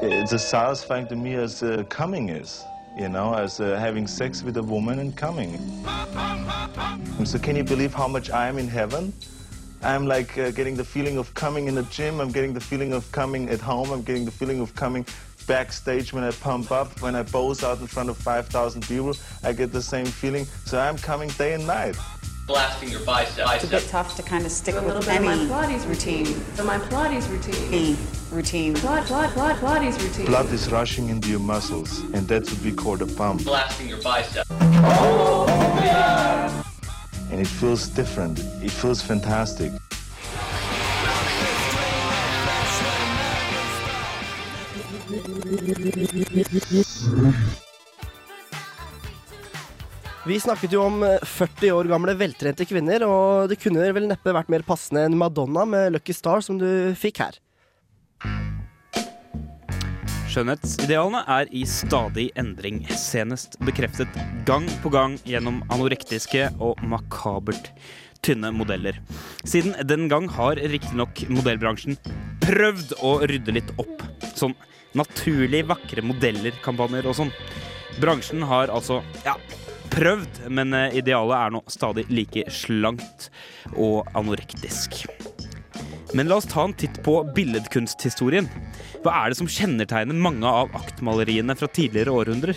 It's 0.00 0.32
as 0.32 0.46
satisfying 0.46 1.08
to 1.08 1.16
me 1.16 1.34
as 1.34 1.62
uh, 1.62 1.82
coming 1.88 2.28
is, 2.28 2.62
you 2.96 3.08
know, 3.08 3.34
as 3.34 3.58
uh, 3.58 3.76
having 3.76 4.06
sex 4.06 4.44
with 4.44 4.56
a 4.56 4.62
woman 4.62 5.00
and 5.00 5.16
coming. 5.16 5.58
So 7.24 7.38
can 7.38 7.56
you 7.56 7.64
believe 7.64 7.92
how 7.92 8.06
much 8.06 8.30
I 8.30 8.46
am 8.46 8.58
in 8.58 8.68
heaven? 8.68 9.12
I'm 9.82 10.06
like 10.06 10.38
uh, 10.38 10.52
getting 10.52 10.76
the 10.76 10.84
feeling 10.84 11.18
of 11.18 11.34
coming 11.34 11.66
in 11.66 11.74
the 11.74 11.82
gym. 11.84 12.20
I'm 12.20 12.30
getting 12.30 12.54
the 12.54 12.60
feeling 12.60 12.92
of 12.92 13.10
coming 13.10 13.48
at 13.48 13.60
home. 13.60 13.90
I'm 13.90 14.02
getting 14.02 14.24
the 14.24 14.30
feeling 14.30 14.60
of 14.60 14.72
coming 14.76 15.04
backstage 15.48 16.12
when 16.12 16.22
I 16.22 16.30
pump 16.30 16.70
up, 16.70 17.00
when 17.00 17.16
I 17.16 17.24
pose 17.24 17.64
out 17.64 17.80
in 17.80 17.88
front 17.88 18.08
of 18.08 18.16
5,000 18.16 18.86
people. 18.86 19.14
I 19.42 19.52
get 19.52 19.72
the 19.72 19.82
same 19.82 20.06
feeling. 20.06 20.44
So 20.64 20.78
I'm 20.78 20.96
coming 20.98 21.28
day 21.30 21.54
and 21.54 21.66
night. 21.66 21.96
Blasting 22.48 22.88
your 22.88 23.00
bicep. 23.00 23.46
It's 23.50 23.64
a 23.64 23.68
bit 23.68 23.86
tough 23.88 24.16
to 24.16 24.22
kind 24.22 24.44
of 24.44 24.50
stick 24.50 24.74
a 24.74 24.80
little 24.80 24.96
with 24.96 25.06
bit 25.06 25.20
of 25.20 25.24
any 25.26 25.46
my 25.46 25.66
Pilates 25.66 25.86
routine. 25.86 26.26
So 26.56 26.64
my 26.64 26.78
Pilates 26.78 27.28
routine. 27.30 27.96
routine. 28.32 28.74
Pilates, 28.74 29.06
Pilates, 29.06 29.58
Pilates 29.60 30.02
routine. 30.02 30.26
Blood 30.26 30.46
is 30.46 30.72
rushing 30.72 31.10
into 31.10 31.28
your 31.28 31.40
muscles, 31.40 32.00
and 32.14 32.26
that's 32.26 32.50
what 32.50 32.62
we 32.62 32.72
call 32.72 32.96
the 32.96 33.06
pump. 33.06 33.44
Blasting 33.44 33.88
your 33.88 34.00
bicep. 34.02 34.50
And 37.30 37.40
it 37.40 37.46
feels 37.46 37.88
different. 37.88 38.40
It 38.62 38.70
feels 38.70 39.02
fantastic. 39.02 39.72
Vi 50.28 50.36
snakket 50.40 50.74
jo 50.74 50.82
om 50.84 51.00
eh, 51.06 51.22
40 51.24 51.70
år 51.72 51.88
gamle 51.88 52.12
veltrente 52.20 52.66
kvinner, 52.68 53.00
og 53.06 53.48
det 53.48 53.56
kunne 53.62 53.86
vel 53.96 54.04
neppe 54.10 54.34
vært 54.36 54.50
mer 54.52 54.60
passende 54.66 55.06
enn 55.08 55.14
Madonna 55.16 55.62
med 55.64 55.94
Lucky 55.94 56.12
Star, 56.12 56.42
som 56.44 56.58
du 56.60 56.92
fikk 57.00 57.22
her. 57.22 57.38
Skjønnhetsidealene 60.28 61.22
er 61.32 61.48
i 61.56 61.62
stadig 61.64 62.26
endring, 62.36 62.82
senest 62.92 63.56
bekreftet 63.64 64.18
gang 64.44 64.68
på 64.82 64.92
gang 64.92 65.16
gjennom 65.24 65.62
anorektiske 65.72 66.50
og 66.60 66.82
makabert 66.84 67.70
tynne 68.20 68.50
modeller. 68.52 68.98
Siden 69.48 69.78
den 69.88 70.10
gang 70.12 70.28
har 70.34 70.60
riktignok 70.60 71.22
modellbransjen 71.32 71.96
prøvd 72.44 72.98
å 73.00 73.14
rydde 73.24 73.56
litt 73.56 73.72
opp. 73.80 74.04
Sånn 74.36 74.52
naturlig 74.98 75.64
vakre 75.72 76.04
modeller-kampanjer 76.04 77.08
og 77.08 77.16
sånn. 77.22 77.32
Bransjen 78.02 78.44
har 78.44 78.68
altså, 78.68 79.00
ja, 79.24 79.38
prøvd, 79.98 80.44
men 80.54 80.74
eh, 80.76 80.98
idealet 81.00 81.36
er 81.38 81.54
nå 81.54 81.62
stadig 81.70 82.06
like 82.12 82.44
slankt 82.54 83.28
og 83.74 84.06
anorektisk. 84.18 85.02
Men 86.16 86.30
la 86.30 86.38
oss 86.38 86.48
ta 86.48 86.64
en 86.64 86.76
titt 86.76 87.02
på 87.04 87.18
billedkunsthistorien. 87.36 88.48
Hva 89.02 89.14
er 89.18 89.32
det 89.32 89.38
som 89.40 89.50
kjennetegner 89.50 90.16
mange 90.16 90.48
av 90.48 90.70
aktmaleriene 90.78 91.56
fra 91.58 91.68
tidligere 91.68 92.14
århundrer? 92.14 92.56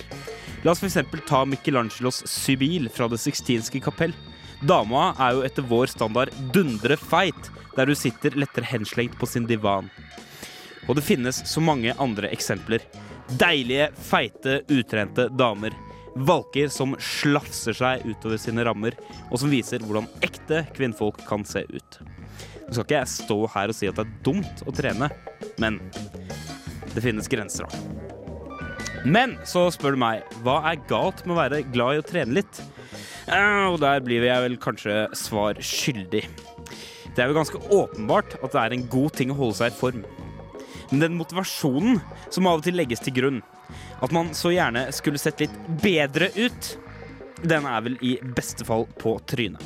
La 0.63 0.75
oss 0.75 0.83
f.eks. 0.83 1.01
ta 1.27 1.43
Michelangelos 1.49 2.21
Sybil 2.29 2.87
fra 2.93 3.09
Det 3.11 3.19
sixtinske 3.19 3.81
kapell. 3.83 4.13
Dama 4.61 5.09
er 5.17 5.35
jo 5.35 5.45
etter 5.47 5.65
vår 5.65 5.89
standard 5.89 6.31
dundre 6.53 6.95
feit, 7.01 7.49
der 7.75 7.89
du 7.89 7.95
sitter 7.97 8.37
lettere 8.37 8.69
henslengt 8.69 9.17
på 9.19 9.27
sin 9.27 9.49
divan. 9.49 9.89
Og 10.87 10.97
det 10.97 11.05
finnes 11.05 11.41
så 11.49 11.63
mange 11.63 11.95
andre 12.01 12.29
eksempler. 12.29 12.85
Deilige, 13.41 13.89
feite, 13.97 14.61
utrente 14.69 15.27
damer. 15.33 15.73
Valker 16.15 16.67
som 16.73 16.95
slafser 16.99 17.75
seg 17.77 18.03
utover 18.03 18.39
sine 18.41 18.65
rammer, 18.67 18.97
og 19.29 19.39
som 19.39 19.51
viser 19.51 19.83
hvordan 19.85 20.09
ekte 20.25 20.65
kvinnfolk 20.75 21.21
kan 21.27 21.45
se 21.47 21.63
ut. 21.69 21.99
Nå 22.67 22.73
skal 22.75 22.85
ikke 22.85 22.97
jeg 22.99 23.11
stå 23.13 23.37
her 23.53 23.71
og 23.71 23.77
si 23.77 23.87
at 23.89 23.97
det 23.99 24.05
er 24.05 24.17
dumt 24.25 24.63
å 24.67 24.73
trene, 24.75 25.07
men 25.63 25.79
det 26.91 27.03
finnes 27.03 27.31
grenser, 27.31 27.67
da. 27.67 27.71
Men 29.07 29.33
så 29.47 29.65
spør 29.73 29.95
du 29.95 30.01
meg, 30.03 30.27
hva 30.45 30.59
er 30.69 30.83
galt 30.89 31.23
med 31.25 31.33
å 31.33 31.39
være 31.39 31.63
glad 31.71 31.95
i 31.95 32.01
å 32.03 32.05
trene 32.05 32.37
litt? 32.37 32.59
Og 33.31 33.79
der 33.81 34.03
blir 34.03 34.27
jeg 34.27 34.43
vel 34.43 34.57
kanskje 34.61 35.07
svar 35.17 35.57
skyldig. 35.63 36.25
Det 37.15 37.23
er 37.23 37.31
jo 37.31 37.37
ganske 37.39 37.59
åpenbart 37.73 38.37
at 38.39 38.51
det 38.53 38.61
er 38.61 38.75
en 38.75 38.85
god 38.91 39.15
ting 39.17 39.31
å 39.33 39.39
holde 39.39 39.57
seg 39.57 39.71
i 39.71 39.79
form. 39.79 40.03
Men 40.91 41.05
den 41.05 41.17
motivasjonen 41.19 42.01
som 42.29 42.47
av 42.47 42.59
og 42.59 42.65
til 42.65 42.75
legges 42.75 43.03
til 43.03 43.15
grunn, 43.15 43.41
at 44.03 44.11
man 44.11 44.33
så 44.35 44.51
gjerne 44.51 44.89
skulle 44.95 45.21
sett 45.21 45.39
litt 45.43 45.53
bedre 45.81 46.27
ut, 46.35 46.73
den 47.41 47.65
er 47.65 47.85
vel 47.85 47.95
i 48.05 48.17
beste 48.35 48.67
fall 48.67 48.85
på 48.99 49.15
trynet. 49.29 49.63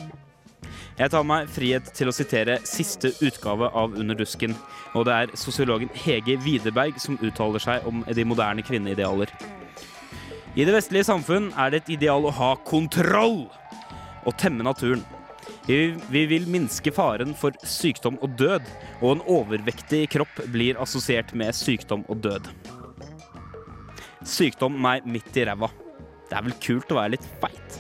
Jeg 0.95 1.11
tar 1.11 1.25
meg 1.27 1.49
frihet 1.51 1.89
til 1.97 2.07
å 2.07 2.13
sitere 2.15 2.61
siste 2.63 3.09
utgave 3.25 3.67
av 3.75 3.97
Under 3.99 4.15
dusken, 4.15 4.53
og 4.95 5.09
det 5.09 5.15
er 5.15 5.33
sosiologen 5.35 5.91
Hege 5.91 6.37
Widerberg 6.45 7.01
som 7.03 7.17
uttaler 7.19 7.59
seg 7.59 7.89
om 7.89 8.05
de 8.07 8.23
moderne 8.23 8.63
kvinneidealer. 8.63 9.33
I 10.55 10.63
det 10.63 10.71
vestlige 10.71 11.09
samfunn 11.09 11.49
er 11.59 11.73
det 11.73 11.81
et 11.81 11.93
ideal 11.97 12.23
å 12.23 12.31
ha 12.37 12.53
kontroll 12.63 13.41
og 14.23 14.37
temme 14.39 14.63
naturen. 14.63 15.03
Vi, 15.65 15.95
vi 16.13 16.25
vil 16.29 16.45
minske 16.51 16.91
faren 16.93 17.33
for 17.37 17.55
sykdom 17.65 18.19
og 18.21 18.35
død, 18.37 18.67
og 19.01 19.15
en 19.15 19.23
overvektig 19.37 20.03
kropp 20.13 20.43
blir 20.53 20.77
assosiert 20.81 21.33
med 21.33 21.57
sykdom 21.57 22.05
og 22.05 22.21
død. 22.21 22.51
Sykdom 24.25 24.77
meg 24.81 25.07
midt 25.09 25.37
i 25.37 25.47
ræva. 25.49 25.71
Det 26.29 26.37
er 26.37 26.45
vel 26.45 26.57
kult 26.61 26.93
å 26.93 26.99
være 26.99 27.15
litt 27.15 27.25
feit? 27.41 27.79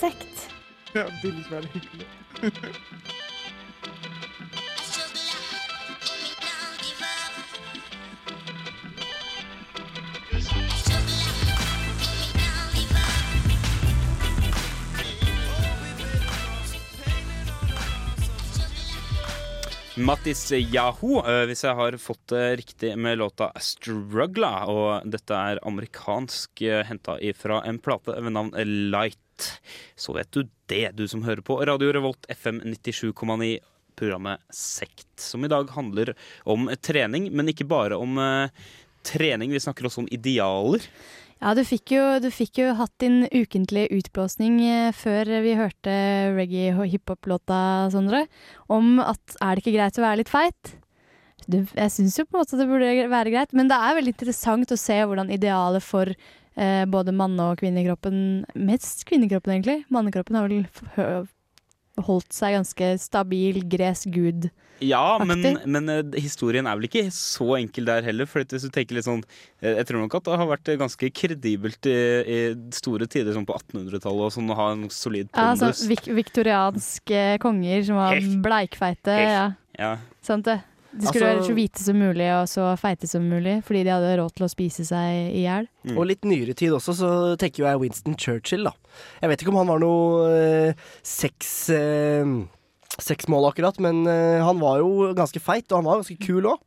Sekt. 0.00 0.46
Ja, 0.92 1.06
det 1.06 1.24
vil 1.24 1.40
ikke 1.40 1.56
være 1.56 1.72
hyggelig. 1.76 3.16
Mattis 19.98 20.44
Yahoo, 20.54 21.18
eh, 21.26 21.44
hvis 21.50 21.64
jeg 21.66 21.74
har 21.74 21.96
fått 21.98 22.30
det 22.30 22.44
riktig 22.60 22.92
med 22.94 23.18
låta 23.18 23.50
'Struggla'. 23.58 24.68
Og 24.70 25.10
dette 25.10 25.34
er 25.34 25.58
amerikansk 25.66 26.62
uh, 26.62 26.84
henta 26.86 27.16
ifra 27.18 27.58
en 27.66 27.80
plate 27.82 28.14
ved 28.14 28.30
navn 28.30 28.54
Light. 28.92 29.50
Så 29.98 30.14
vet 30.14 30.30
du 30.30 30.46
det, 30.70 30.94
du 30.94 31.08
som 31.08 31.24
hører 31.26 31.42
på 31.42 31.58
Radio 31.66 31.90
Revolt 31.90 32.24
FM 32.30 32.60
97,9, 32.60 33.58
programmet 33.98 34.38
Sekt. 34.54 35.10
Som 35.18 35.44
i 35.44 35.50
dag 35.50 35.66
handler 35.74 36.14
om 36.44 36.70
trening, 36.78 37.26
men 37.34 37.50
ikke 37.50 37.66
bare 37.66 37.98
om 37.98 38.14
eh, 38.18 38.54
trening. 39.02 39.50
Vi 39.50 39.60
snakker 39.60 39.90
også 39.90 40.04
om 40.04 40.12
idealer. 40.14 40.86
Ja, 41.40 41.54
du 41.56 41.62
fikk, 41.64 41.94
jo, 41.94 42.02
du 42.20 42.28
fikk 42.28 42.58
jo 42.60 42.74
hatt 42.76 42.92
din 43.00 43.22
ukentlige 43.32 43.88
utblåsning 43.96 44.58
eh, 44.60 44.90
før 44.92 45.30
vi 45.40 45.54
hørte 45.56 45.94
reggae- 46.36 46.74
og 46.76 46.84
hiphop-låta, 46.92 47.88
Sondre, 47.94 48.26
om 48.68 48.98
at 49.00 49.38
er 49.40 49.56
det 49.56 49.64
ikke 49.64 49.78
greit 49.78 49.96
å 49.96 50.04
være 50.04 50.20
litt 50.20 50.32
feit? 50.32 50.74
Du, 51.48 51.62
jeg 51.64 51.94
syns 51.94 52.18
jo 52.20 52.26
på 52.28 52.36
en 52.36 52.42
måte 52.42 52.60
det 52.60 52.68
burde 52.68 52.92
være 53.08 53.32
greit, 53.32 53.56
men 53.56 53.72
det 53.72 53.78
er 53.80 53.96
veldig 53.96 54.12
interessant 54.12 54.74
å 54.74 54.78
se 54.78 54.98
hvordan 55.00 55.32
idealet 55.32 55.84
for 55.84 56.12
eh, 56.12 56.84
både 56.92 57.16
manne- 57.16 57.48
og 57.48 57.64
kvinnekroppen 57.64 58.44
Mest 58.60 59.06
kvinnekroppen, 59.08 59.56
egentlig. 59.56 59.78
Mannekroppen 59.88 60.36
har 60.36 60.50
vel 60.50 60.68
holdt 62.06 62.32
seg 62.32 62.54
ganske 62.58 62.98
stabil, 63.00 63.62
gresk 63.70 64.10
gud. 64.14 64.50
Ja, 64.80 65.18
men, 65.20 65.42
men 65.68 65.88
eh, 65.92 66.20
historien 66.22 66.64
er 66.66 66.78
vel 66.78 66.86
ikke 66.88 67.02
så 67.12 67.50
enkel 67.58 67.84
der 67.84 68.00
heller. 68.06 68.24
For 68.24 68.40
hvis 68.48 68.64
du 68.64 68.70
tenker 68.72 68.96
litt 68.96 69.04
sånn 69.04 69.20
eh, 69.60 69.74
Jeg 69.76 69.84
tror 69.90 70.00
nok 70.00 70.14
at 70.16 70.24
det 70.24 70.38
har 70.40 70.48
vært 70.48 70.70
ganske 70.80 71.10
kredibelt 71.12 71.84
i, 71.90 71.96
i 72.24 72.38
store 72.72 73.04
tider, 73.12 73.34
sånn 73.36 73.44
på 73.44 73.58
1800-tallet, 73.60 74.24
og 74.24 74.32
sånn 74.32 74.48
å 74.48 74.56
ha 74.56 74.70
en 74.72 74.86
solid 74.88 75.28
Ja, 75.36 75.50
altså, 75.52 75.68
vik 75.90 76.08
viktorianske 76.08 77.38
konger 77.44 77.84
som 77.84 77.96
var 78.00 78.16
bleikfeite. 78.48 79.18
helt- 79.20 79.28
Ja. 79.36 79.52
Ja. 79.78 79.96
Sant 80.24 80.44
det. 80.44 80.58
De 80.92 81.06
skulle 81.06 81.22
Altså- 81.22 81.38
være 81.38 81.46
så 81.46 81.54
hvite 81.54 81.82
som 81.84 81.98
mulig 82.02 82.28
og 82.34 82.46
så 82.50 82.68
feite 82.80 83.06
som 83.06 83.22
mulig, 83.22 83.62
fordi 83.64 83.84
de 83.86 83.92
hadde 83.94 84.16
råd 84.18 84.32
til 84.34 84.46
å 84.46 84.50
spise 84.50 84.84
seg 84.88 85.34
i 85.36 85.44
hjel. 85.44 85.68
Mm. 85.86 85.96
Og 85.96 86.06
litt 86.10 86.24
nyere 86.26 86.54
tid 86.58 86.72
også, 86.74 86.94
så 86.98 87.10
tenker 87.38 87.62
jo 87.62 87.68
jeg 87.70 87.80
Winston 87.80 88.16
Churchill, 88.18 88.64
da. 88.64 88.72
Jeg 89.22 89.30
vet 89.30 89.42
ikke 89.44 89.52
om 89.54 89.60
han 89.62 89.70
var 89.70 89.78
noe 89.84 90.30
eh, 90.30 90.74
sex... 91.02 91.70
Eh, 91.70 92.24
Sexmål 93.00 93.46
akkurat, 93.48 93.78
men 93.80 94.02
eh, 94.10 94.42
han 94.44 94.58
var 94.60 94.80
jo 94.82 95.14
ganske 95.16 95.40
feit, 95.40 95.70
og 95.70 95.78
han 95.78 95.86
var 95.86 96.00
ganske 96.02 96.18
kul 96.20 96.42
òg. 96.50 96.58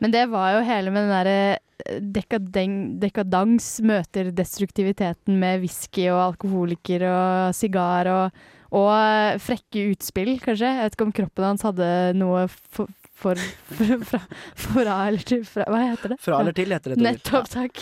Men 0.00 0.10
det 0.10 0.24
var 0.32 0.54
jo 0.56 0.64
hele 0.66 0.90
med 0.90 1.04
den 1.04 1.12
derre 1.12 1.58
eh, 1.84 2.00
dekadeng, 2.00 2.98
dekadans 2.98 3.68
møter 3.86 4.32
destruktiviteten 4.34 5.36
med 5.38 5.60
whisky 5.62 6.08
og 6.08 6.22
alkoholiker 6.32 7.04
og 7.10 7.54
sigar 7.54 8.08
og, 8.10 8.40
og 8.72 8.88
eh, 8.96 9.36
frekke 9.38 9.84
utspill, 9.92 10.32
kanskje. 10.42 10.72
Jeg 10.72 10.88
vet 10.88 10.96
ikke 10.98 11.06
om 11.10 11.14
kroppen 11.20 11.48
hans 11.52 11.66
hadde 11.68 11.90
noe 12.18 12.46
for, 12.48 12.88
for, 13.16 13.40
for, 13.70 14.04
fra, 14.10 14.20
fra 14.60 14.96
eller 15.06 15.24
til 15.26 15.42
fra, 15.48 15.66
Hva 15.72 15.80
heter 15.92 16.14
det? 16.14 16.18
Fra 16.22 16.40
eller 16.42 16.56
til 16.56 16.74
heter 16.74 16.94
det. 16.94 17.00
Nettopp, 17.04 17.48
takk. 17.52 17.80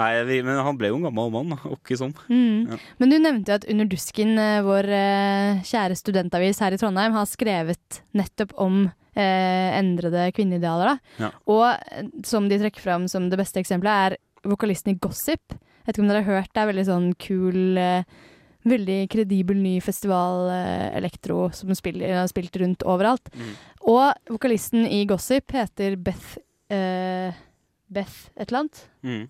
Nei, 0.00 0.10
vi, 0.26 0.40
men 0.46 0.58
han 0.66 0.78
ble 0.80 0.90
jo 0.90 0.98
en 0.98 1.06
gammel 1.06 1.30
mann, 1.34 1.54
åkke 1.70 1.98
sånn. 2.00 2.14
Mm. 2.26 2.74
Ja. 2.74 2.80
Men 2.98 3.12
du 3.12 3.16
nevnte 3.20 3.52
jo 3.52 3.58
at 3.60 3.68
Under 3.70 3.88
dusken, 3.90 4.34
eh, 4.40 4.58
vår 4.66 4.90
eh, 4.98 5.62
kjære 5.68 5.98
studentavis 6.00 6.60
her 6.64 6.74
i 6.74 6.80
Trondheim, 6.80 7.14
har 7.14 7.30
skrevet 7.30 8.00
nettopp 8.18 8.56
om 8.64 8.84
eh, 8.88 9.70
endrede 9.78 10.26
kvinneidealer. 10.34 10.94
Da. 10.94 11.26
Ja. 11.26 11.32
Og 11.54 11.66
eh, 11.70 12.10
som 12.26 12.50
de 12.50 12.58
trekker 12.62 12.82
fram 12.82 13.06
som 13.10 13.30
det 13.30 13.38
beste 13.40 13.62
eksempelet, 13.62 14.18
er 14.18 14.50
vokalisten 14.50 14.94
i 14.94 14.98
Gossip. 15.00 15.54
Jeg 15.54 15.86
vet 15.86 15.96
ikke 15.96 16.06
om 16.06 16.10
dere 16.10 16.24
har 16.24 16.40
hørt, 16.40 16.52
det 16.52 16.62
er 16.62 16.72
veldig 16.72 16.86
sånn 16.88 17.10
kul 17.20 17.80
eh, 17.80 18.22
Veldig 18.64 18.98
kredibel 19.12 19.58
ny 19.60 19.74
festival 19.84 20.48
eh, 20.54 20.88
elektro 20.96 21.50
som 21.52 21.72
spiller, 21.76 22.14
har 22.22 22.28
spilt 22.30 22.56
rundt 22.62 22.84
overalt. 22.88 23.28
Mm. 23.36 23.54
Og 23.92 24.34
vokalisten 24.38 24.86
i 24.88 25.02
Gossip 25.10 25.52
heter 25.52 25.98
Beth 26.00 26.38
eh, 26.72 27.36
Beth 27.92 28.20
et 28.38 28.48
eller 28.48 28.64
annet. 28.64 28.84
Mm. 29.04 29.24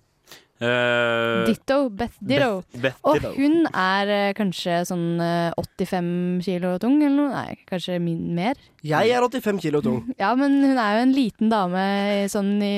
Uh, 0.62 1.42
Ditto. 1.48 1.88
Beth 1.90 2.14
Ditto. 2.22 2.60
Beth- 2.70 2.80
Beth 2.80 3.00
og 3.10 3.24
hun 3.36 3.64
er 3.74 4.12
eh, 4.14 4.28
kanskje 4.38 4.78
sånn 4.86 5.18
eh, 5.20 5.50
85 5.58 6.12
kilo 6.46 6.76
tung, 6.80 7.00
eller 7.02 7.16
noe? 7.18 7.32
Nei, 7.34 7.56
kanskje 7.68 7.98
min 8.00 8.30
mer? 8.38 8.54
Jeg 8.86 9.10
er 9.10 9.26
85 9.26 9.58
kilo 9.66 9.82
tung. 9.84 10.04
Ja, 10.22 10.30
men 10.38 10.60
hun 10.62 10.78
er 10.78 11.00
jo 11.00 11.02
en 11.08 11.16
liten 11.16 11.50
dame 11.52 11.84
sånn 12.32 12.54
i, 12.64 12.76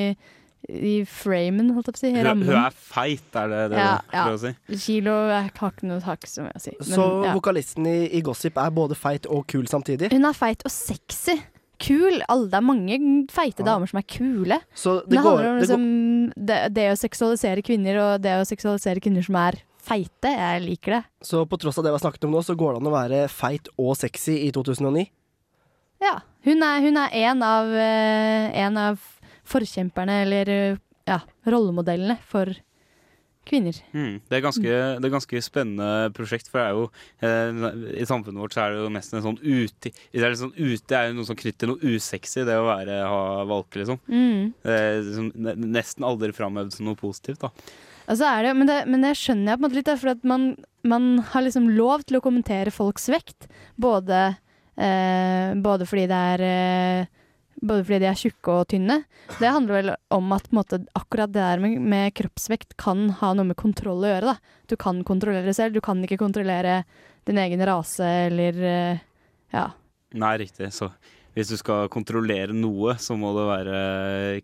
i 0.68 0.94
framen, 1.06 1.68
holdt 1.76 1.86
jeg 1.90 1.94
på 1.94 2.00
å 2.00 2.02
si. 2.02 2.12
Rammen. 2.26 2.48
hun 2.48 2.56
er 2.58 2.74
feit, 2.74 3.26
er 3.38 3.50
det 3.52 3.60
det 3.72 3.78
ja, 3.82 3.90
du 4.02 4.14
prøver 4.16 4.36
å 4.36 4.40
si? 4.42 4.52
ja. 4.54 4.78
Kilo 4.86 5.16
har 5.30 5.50
ikke 5.52 5.86
noe 5.90 6.00
tak 6.02 6.26
som 6.30 6.48
jeg 6.50 6.62
sier. 6.64 6.78
Så 6.88 7.06
vokalisten 7.36 7.86
i, 7.86 7.98
i 8.18 8.22
Gossip 8.26 8.58
er 8.58 8.72
både 8.74 8.98
feit 8.98 9.28
og 9.30 9.44
kul 9.50 9.68
samtidig. 9.70 10.10
Hun 10.14 10.26
er 10.26 10.34
feit 10.36 10.64
og 10.66 10.72
sexy. 10.74 11.36
Kul. 11.78 12.22
Alle, 12.32 12.48
det 12.48 12.56
er 12.56 12.64
mange 12.64 12.96
feite 13.30 13.62
damer 13.66 13.90
som 13.90 13.98
er 14.00 14.06
kule. 14.08 14.56
Så 14.74 15.02
det, 15.04 15.12
det 15.12 15.22
går- 15.22 15.42
handler 15.44 15.50
om 15.50 15.56
det 15.60 15.66
liksom, 15.66 15.88
det, 16.48 16.60
det 16.72 16.86
å 16.94 16.98
seksualisere 16.98 17.62
kvinner, 17.66 17.98
og 18.00 18.22
det 18.24 18.32
å 18.40 18.46
seksualisere 18.48 19.02
kvinner 19.04 19.26
som 19.26 19.36
er 19.42 19.58
feite. 19.86 20.32
Jeg 20.32 20.62
liker 20.64 20.96
det. 20.96 21.02
Så 21.22 21.44
på 21.46 21.58
tross 21.60 21.76
av 21.78 21.84
det 21.84 21.92
vi 21.92 21.98
har 22.00 22.04
snakket 22.06 22.24
om 22.26 22.32
nå, 22.34 22.40
så 22.42 22.56
går 22.58 22.74
det 22.74 22.80
an 22.80 22.88
å 22.90 22.94
være 22.96 23.20
feit 23.30 23.68
og 23.76 23.92
sexy 24.00 24.38
i 24.48 24.50
2009. 24.56 25.04
Ja. 26.02 26.16
Hun 26.46 26.62
er, 26.62 26.80
hun 26.84 26.96
er 27.00 27.14
en, 27.26 27.40
av, 27.42 27.70
eh, 27.74 28.50
en 28.62 28.76
av 28.78 28.98
forkjemperne, 29.48 30.22
eller 30.26 30.52
eh, 30.52 30.80
ja, 31.06 31.20
rollemodellene 31.46 32.18
for 32.26 32.52
kvinner. 33.46 33.78
Mm. 33.94 34.20
Det, 34.26 34.36
er 34.36 34.42
ganske, 34.42 34.76
det 34.98 35.06
er 35.06 35.12
ganske 35.12 35.42
spennende 35.44 36.10
prosjekt, 36.16 36.50
for 36.50 36.60
det 36.60 36.66
er 36.66 36.74
jo 36.74 36.86
eh, 37.22 37.98
i 38.02 38.06
samfunnet 38.08 38.42
vårt 38.42 38.56
så 38.56 38.64
er 38.64 38.74
det 38.74 38.80
jo 38.82 38.92
nesten 38.96 39.20
en 39.20 39.26
sånn 39.28 39.38
ute 39.38 39.92
Det 39.92 40.22
er, 40.22 40.34
sånn 40.38 40.54
ute 40.56 40.98
er 40.98 41.10
jo 41.10 41.18
noe 41.20 41.28
som 41.28 41.38
knytter 41.38 41.70
noe 41.70 41.92
usexy, 41.94 42.42
det 42.48 42.56
å 42.58 42.66
være, 42.66 43.02
ha 43.06 43.44
valke, 43.46 43.82
liksom. 43.82 44.00
Mm. 44.10 44.54
Er 44.66 44.96
liksom 44.98 45.30
nesten 45.76 46.08
aldri 46.08 46.32
framhevd 46.34 46.74
som 46.74 46.90
noe 46.90 46.98
positivt, 46.98 47.46
da. 47.46 47.52
Altså 48.06 48.30
det, 48.42 48.54
men, 48.54 48.68
det, 48.70 48.80
men 48.86 49.02
det 49.02 49.16
skjønner 49.18 49.52
jeg 49.52 49.58
på 49.58 49.62
en 49.62 49.66
måte 49.66 49.78
litt, 49.80 49.88
da, 49.88 49.98
for 49.98 50.14
at 50.14 50.26
man, 50.26 50.50
man 50.86 51.06
har 51.32 51.46
liksom 51.46 51.70
lov 51.74 52.06
til 52.06 52.18
å 52.18 52.22
kommentere 52.22 52.74
folks 52.74 53.08
vekt. 53.10 53.48
Både, 53.82 54.20
eh, 54.78 55.54
både 55.62 55.88
fordi 55.90 56.06
det 56.10 56.20
er 56.34 56.44
eh, 56.46 57.15
både 57.62 57.84
fordi 57.86 58.00
de 58.02 58.08
er 58.10 58.18
tjukke 58.20 58.52
og 58.52 58.68
tynne. 58.72 58.98
Det 59.38 59.50
handler 59.50 59.78
vel 59.78 59.92
om 60.14 60.32
at 60.36 60.48
måte, 60.54 60.80
akkurat 60.98 61.32
det 61.32 61.42
der 61.42 61.62
med, 61.62 61.78
med 61.80 62.14
kroppsvekt 62.18 62.76
kan 62.80 63.08
ha 63.20 63.32
noe 63.36 63.50
med 63.50 63.58
kontroll 63.60 64.04
å 64.04 64.12
gjøre. 64.12 64.34
Da. 64.34 64.62
Du 64.70 64.76
kan 64.80 65.02
kontrollere 65.06 65.54
selv, 65.56 65.76
du 65.76 65.84
kan 65.84 66.02
ikke 66.04 66.20
kontrollere 66.20 66.82
din 67.26 67.40
egen 67.42 67.64
rase 67.66 68.06
eller 68.28 68.62
eh, 68.70 69.04
ja. 69.54 69.66
Nei, 70.16 70.34
riktig. 70.44 70.70
Så 70.74 70.90
hvis 71.36 71.50
du 71.52 71.56
skal 71.60 71.90
kontrollere 71.92 72.54
noe, 72.56 72.96
så 73.02 73.16
må 73.18 73.32
det 73.36 73.48
være 73.50 73.80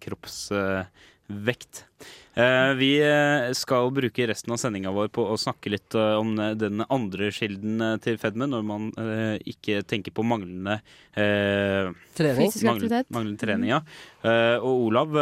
kroppsvekt. 0.03 1.87
Eh, 2.33 2.73
vi 2.81 2.95
eh, 3.05 3.51
skal 3.53 3.90
bruke 3.92 4.27
resten 4.31 4.55
av 4.55 4.61
sendinga 4.61 4.92
vår 4.95 5.11
på 5.12 5.27
å 5.29 5.37
snakke 5.37 5.75
litt 5.75 5.97
eh, 5.99 6.14
om 6.16 6.33
den 6.57 6.81
andre 6.88 7.29
kilden 7.35 8.01
til 8.01 8.16
fedme, 8.23 8.49
når 8.49 8.64
man 8.64 8.88
ikke 9.45 9.83
tenker 9.85 10.14
på 10.16 10.25
manglende 10.25 10.79
eh, 11.12 11.92
Trening. 12.16 12.49
Fysisk 12.49 12.64
mangl- 12.64 12.87
aktivitet. 12.87 13.12
Manglende 13.12 13.42
trening, 13.42 13.73
ja. 13.75 13.83
Eh, 14.25 14.57
og 14.64 14.88
Olav, 14.88 15.16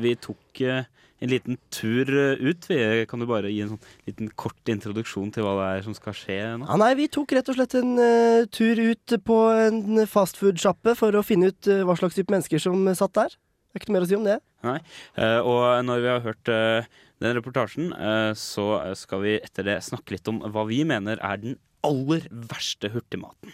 vi 0.00 0.14
tok 0.16 0.64
en 0.64 1.30
liten 1.30 1.56
tur 1.72 2.08
ut. 2.40 2.66
Vi 2.68 2.80
kan 3.08 3.20
du 3.20 3.28
bare 3.28 3.52
gi 3.52 3.62
en 3.64 3.74
sånn 3.74 3.84
liten 4.08 4.32
kort 4.36 4.72
introduksjon 4.72 5.30
til 5.32 5.44
hva 5.46 5.54
det 5.60 5.68
er 5.70 5.86
som 5.86 5.96
skal 5.96 6.16
skje 6.16 6.40
nå? 6.60 6.68
Ja, 6.68 6.80
nei, 6.80 6.92
vi 6.98 7.08
tok 7.12 7.32
rett 7.36 7.48
og 7.52 7.56
slett 7.56 7.76
en 7.78 7.94
uh, 8.00 8.44
tur 8.52 8.80
ut 8.80 9.14
på 9.24 9.38
en 9.54 10.04
fastfood-sjappe 10.10 10.96
for 10.98 11.16
å 11.16 11.24
finne 11.24 11.52
ut 11.52 11.70
uh, 11.70 11.82
hva 11.88 11.96
slags 12.00 12.18
type 12.18 12.32
mennesker 12.32 12.60
som 12.60 12.84
satt 12.96 13.16
der. 13.16 13.36
Det 13.74 13.80
er 13.80 13.82
ikke 13.82 13.90
noe 13.90 13.98
mer 13.98 14.04
å 14.04 14.06
si 14.06 14.14
om 14.14 14.26
det. 14.26 14.34
Nei. 14.62 14.76
Eh, 15.18 15.40
og 15.42 15.64
når 15.82 16.02
vi 16.04 16.06
har 16.12 16.20
hørt 16.22 16.50
eh, 16.54 16.86
den 17.24 17.34
reportasjen, 17.34 17.88
eh, 17.90 18.30
så 18.38 18.66
skal 18.94 19.24
vi 19.24 19.32
etter 19.40 19.66
det 19.66 19.80
snakke 19.82 20.14
litt 20.14 20.30
om 20.30 20.38
hva 20.54 20.62
vi 20.68 20.78
mener 20.86 21.18
er 21.18 21.42
den 21.42 21.58
aller 21.82 22.28
verste 22.52 22.92
hurtigmaten. 22.94 23.50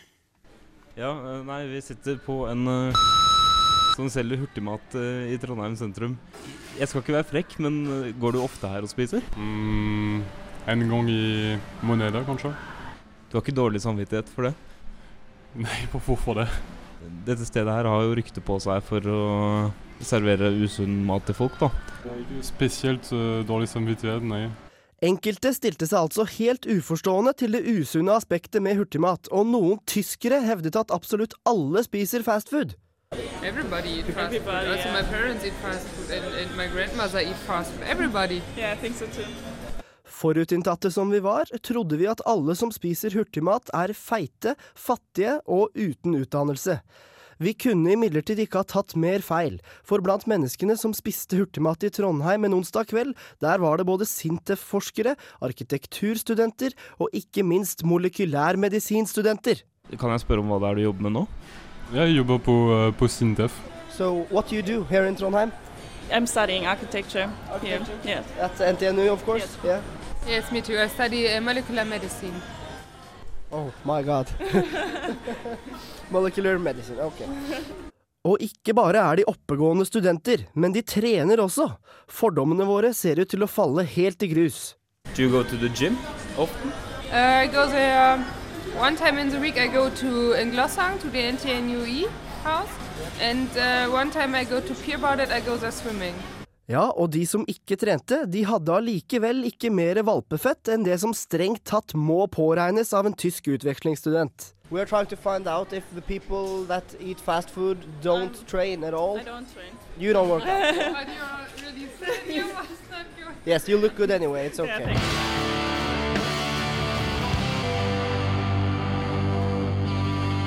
Ja, 1.01 1.15
nei, 1.49 1.63
vi 1.73 1.81
sitter 1.81 2.21
på 2.21 2.43
en 2.51 2.69
som 3.97 4.13
selger 4.13 4.45
hurtigmat 4.45 4.93
i 5.01 5.41
Trondheim 5.41 5.73
sentrum. 5.81 6.19
Jeg 6.77 6.93
skal 6.93 7.01
ikke 7.01 7.17
være 7.17 7.31
frekk, 7.33 7.57
men 7.65 7.81
går 8.21 8.37
du 8.37 8.45
ofte 8.45 8.69
her 8.69 8.85
og 8.85 8.93
spiser? 8.93 9.25
Mm, 9.41 10.21
en 10.69 10.89
gang 10.93 11.09
i 11.09 11.57
måneden, 11.81 12.29
kanskje. 12.29 12.53
Du 13.31 13.39
har 13.39 13.47
ikke 13.47 13.57
dårlig 13.57 13.81
samvittighet 13.81 14.29
for 14.29 14.51
det? 14.51 14.57
Nei, 15.65 15.85
hvorfor 15.97 16.45
det? 16.45 16.51
Dette 17.25 17.49
stedet 17.49 17.73
her 17.73 17.89
har 17.89 18.05
jo 18.05 18.19
rykte 18.21 18.45
på 18.45 18.61
seg 18.61 18.85
for 18.85 19.09
å 19.09 19.23
servere 20.07 20.51
usunn 20.63 21.01
mat 21.07 21.27
til 21.29 21.37
folk, 21.37 21.57
da. 21.61 21.71
Det 22.03 22.11
er 22.11 22.21
ikke 22.25 22.45
spesielt 22.49 23.13
uh, 23.13 23.41
dårlig 23.47 23.69
samvittighet, 23.71 24.27
nei. 24.27 24.45
Enkelte 25.01 25.55
stilte 25.57 25.87
seg 25.89 26.03
altså 26.03 26.27
helt 26.29 26.67
uforstående 26.69 27.33
til 27.41 27.57
det 27.57 27.63
usunne 27.65 28.13
aspektet 28.21 28.61
med 28.61 28.77
hurtigmat, 28.77 29.31
og 29.33 29.49
noen 29.49 29.81
tyskere 29.89 30.43
hevdet 30.45 30.77
at 30.77 30.93
absolutt 30.93 31.39
alle 31.49 31.85
spiser 31.87 32.25
fastfood. 32.27 32.77
Everybody 33.43 33.99
eat 33.99 34.07
fast 34.15 34.37
food. 34.37 34.55
Also, 34.55 34.89
my 34.93 35.03
parents 35.03 35.45
eat 35.45 35.57
fast 35.63 35.89
food, 35.89 36.11
and, 36.15 36.25
and 36.37 36.57
my 36.57 36.69
grandmother 36.69 37.21
eat 37.21 37.41
fast 37.47 37.73
food. 37.73 37.89
Everybody. 37.89 38.43
Yeah, 38.57 38.75
I 38.75 38.77
think 38.77 38.95
so 38.97 39.07
too. 39.07 39.27
Forutinntatte 40.05 40.91
som 40.91 41.11
vi 41.11 41.21
var, 41.21 41.49
trodde 41.63 41.97
vi 41.97 42.07
at 42.07 42.21
alle 42.29 42.55
som 42.55 42.71
spiser 42.71 43.15
hurtigmat 43.17 43.71
er 43.75 43.95
feite, 43.97 44.53
fattige 44.77 45.39
og 45.47 45.73
uten 45.75 46.19
utdannelse. 46.21 46.81
Vi 47.41 47.55
kunne 47.57 47.95
imidlertid 47.95 48.43
ikke 48.43 48.61
ha 48.61 48.69
tatt 48.69 48.93
mer 49.01 49.23
feil, 49.25 49.55
for 49.81 50.05
blant 50.05 50.27
menneskene 50.29 50.75
som 50.77 50.93
spiste 50.93 51.39
hurtigmat 51.39 51.87
i 51.89 51.91
Trondheim 51.97 52.45
en 52.45 52.59
onsdag 52.59 52.91
kveld, 52.91 53.15
der 53.41 53.63
var 53.63 53.81
det 53.81 53.87
både 53.89 54.05
Sintef-forskere, 54.05 55.15
arkitekturstudenter 55.41 56.77
og 57.01 57.09
ikke 57.17 57.47
minst 57.49 57.81
molekylærmedisinstudenter. 57.89 59.65
Kan 59.97 60.13
jeg 60.13 60.25
spørre 60.27 60.45
om 60.45 60.53
hva 60.53 60.61
det 60.61 60.69
er 60.69 60.83
du 60.83 60.85
jobber 60.85 61.09
med 61.09 61.17
nå? 61.17 61.25
Jeg 61.97 62.13
jobber 62.19 62.45
på, 62.45 62.59
eh, 62.77 62.93
på 62.93 63.09
Sintef. 63.09 63.57
So 63.91 64.27
what 64.31 64.53
gjør 64.53 64.61
you 64.61 64.63
do 64.63 64.85
here 64.85 65.09
in 65.09 65.17
Trondheim? 65.17 65.51
I'm 66.13 66.27
studying 66.27 66.67
architecture, 66.67 67.31
here. 67.63 67.81
Yeah. 68.05 68.23
At 68.39 68.61
NTNU, 68.61 69.13
of 69.13 69.25
course. 69.25 69.57
Yeah. 69.65 69.81
Yes, 70.29 70.53
me 70.53 70.61
too. 70.61 70.77
I 70.79 70.89
study 70.89 71.27
uh, 71.27 71.41
molecular 71.41 71.85
medicine. 71.85 72.35
Oh 73.53 73.73
my 73.85 74.03
god. 74.03 74.31
Molecular 76.15 76.59
medicine, 76.59 77.03
ok. 77.03 77.23
Og 78.25 78.37
ikke 78.45 78.75
bare 78.77 79.01
er 79.01 79.17
de 79.17 79.25
oppegående 79.27 79.87
studenter, 79.89 80.45
men 80.55 80.75
de 80.75 80.83
trener 80.83 81.41
også. 81.41 81.71
Fordommene 82.09 82.67
våre 82.69 82.93
ser 82.95 83.23
ut 83.23 83.31
til 83.33 83.43
å 83.43 83.49
falle 83.49 83.85
helt 83.85 84.23
i 84.23 84.29
grus. 84.35 84.77
Do 85.17 85.23
you 85.23 85.31
go 85.31 85.43
to 85.43 85.57
the 85.57 85.71
gym 85.75 85.97
often? 86.39 86.71
Uh, 87.11 87.43
I 87.43 87.47
go 87.49 87.67
there 87.67 88.15
um, 88.15 88.25
one 88.79 88.97
time 88.97 89.19
in 89.19 89.31
the 89.31 89.41
week. 89.41 89.57
I 89.59 89.67
go 89.67 89.89
to 89.91 90.33
in 90.33 90.53
Glossang 90.53 91.01
to 91.01 91.11
the 91.11 91.19
NTNUE 91.33 91.87
E 91.89 92.07
house, 92.45 92.71
and 93.21 93.49
uh, 93.57 93.91
one 93.91 94.11
time 94.11 94.35
I 94.35 94.45
go 94.45 94.61
to 94.61 94.75
Pier 94.75 94.99
Baudet. 94.99 95.33
I 95.33 95.41
go 95.41 95.57
there 95.57 95.73
swimming. 95.73 96.15
Ja, 96.71 96.85
og 96.95 97.11
de 97.11 97.25
som 97.27 97.43
ikke 97.51 97.75
trente, 97.81 98.21
de 98.31 98.45
hadde 98.47 98.71
allikevel 98.71 99.43
ikke 99.49 99.73
mer 99.75 99.99
valpefett 100.07 100.71
enn 100.71 100.85
det 100.87 101.01
som 101.03 101.11
strengt 101.17 101.65
tatt 101.67 101.97
må 101.99 102.23
påregnes 102.31 102.95
av 102.95 103.09
en 103.11 103.17
tysk 103.19 103.51
utvekslingsstudent. 103.57 104.53
We 104.71 104.79
are 104.79 104.87
trying 104.87 105.07
to 105.11 105.17
find 105.17 105.49
out 105.49 105.73
if 105.73 105.83
the 105.97 106.01
people 106.01 106.65
that 106.69 106.95
eat 107.01 107.19
fast 107.19 107.51
food 107.51 107.79
don't 108.05 108.47
train 108.47 108.85
at 108.85 108.95
all. 108.95 109.19
I 109.19 109.25
don't 109.25 109.53
train. 109.53 109.75
You 109.99 110.13
don't 110.13 110.29
work 110.29 110.47
out. 110.47 110.77
But 110.95 111.09
you're 111.11 111.67
really 111.67 111.89
thin. 111.99 112.37
You 112.37 112.45
must 112.55 112.87
not 112.89 113.07
go. 113.19 113.35
Yes, 113.45 113.69
you 113.69 113.77
look 113.77 113.97
good 113.97 114.13
anyway. 114.13 114.47
It's 114.47 114.61
okay. 114.61 114.95
thanks. 114.95 115.50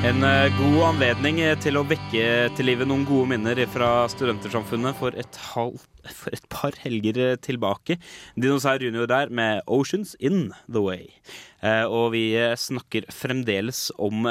En 0.04 0.20
eh, 0.28 0.52
god 0.58 0.82
anledning 0.84 1.38
eh, 1.40 1.54
til 1.64 1.78
å 1.80 1.86
vekke 1.88 2.50
til 2.58 2.68
live 2.68 2.84
noen 2.84 3.06
gode 3.08 3.30
minner 3.32 3.62
fra 3.72 4.04
Studentersamfunnet 4.12 4.98
for 5.00 5.16
et, 5.16 5.38
halv, 5.54 5.86
for 6.20 6.36
et 6.36 6.44
par 6.52 6.76
helger 6.82 7.20
eh, 7.24 7.38
tilbake. 7.40 7.96
Dinosaur 8.36 8.84
Junior 8.84 9.08
der 9.08 9.32
med 9.32 9.64
'Oceans 9.64 10.12
In 10.20 10.52
The 10.68 10.84
Way'. 10.84 11.08
Og 11.88 12.12
vi 12.18 12.36
snakker 12.60 13.08
fremdeles 13.16 13.94
om 13.96 14.28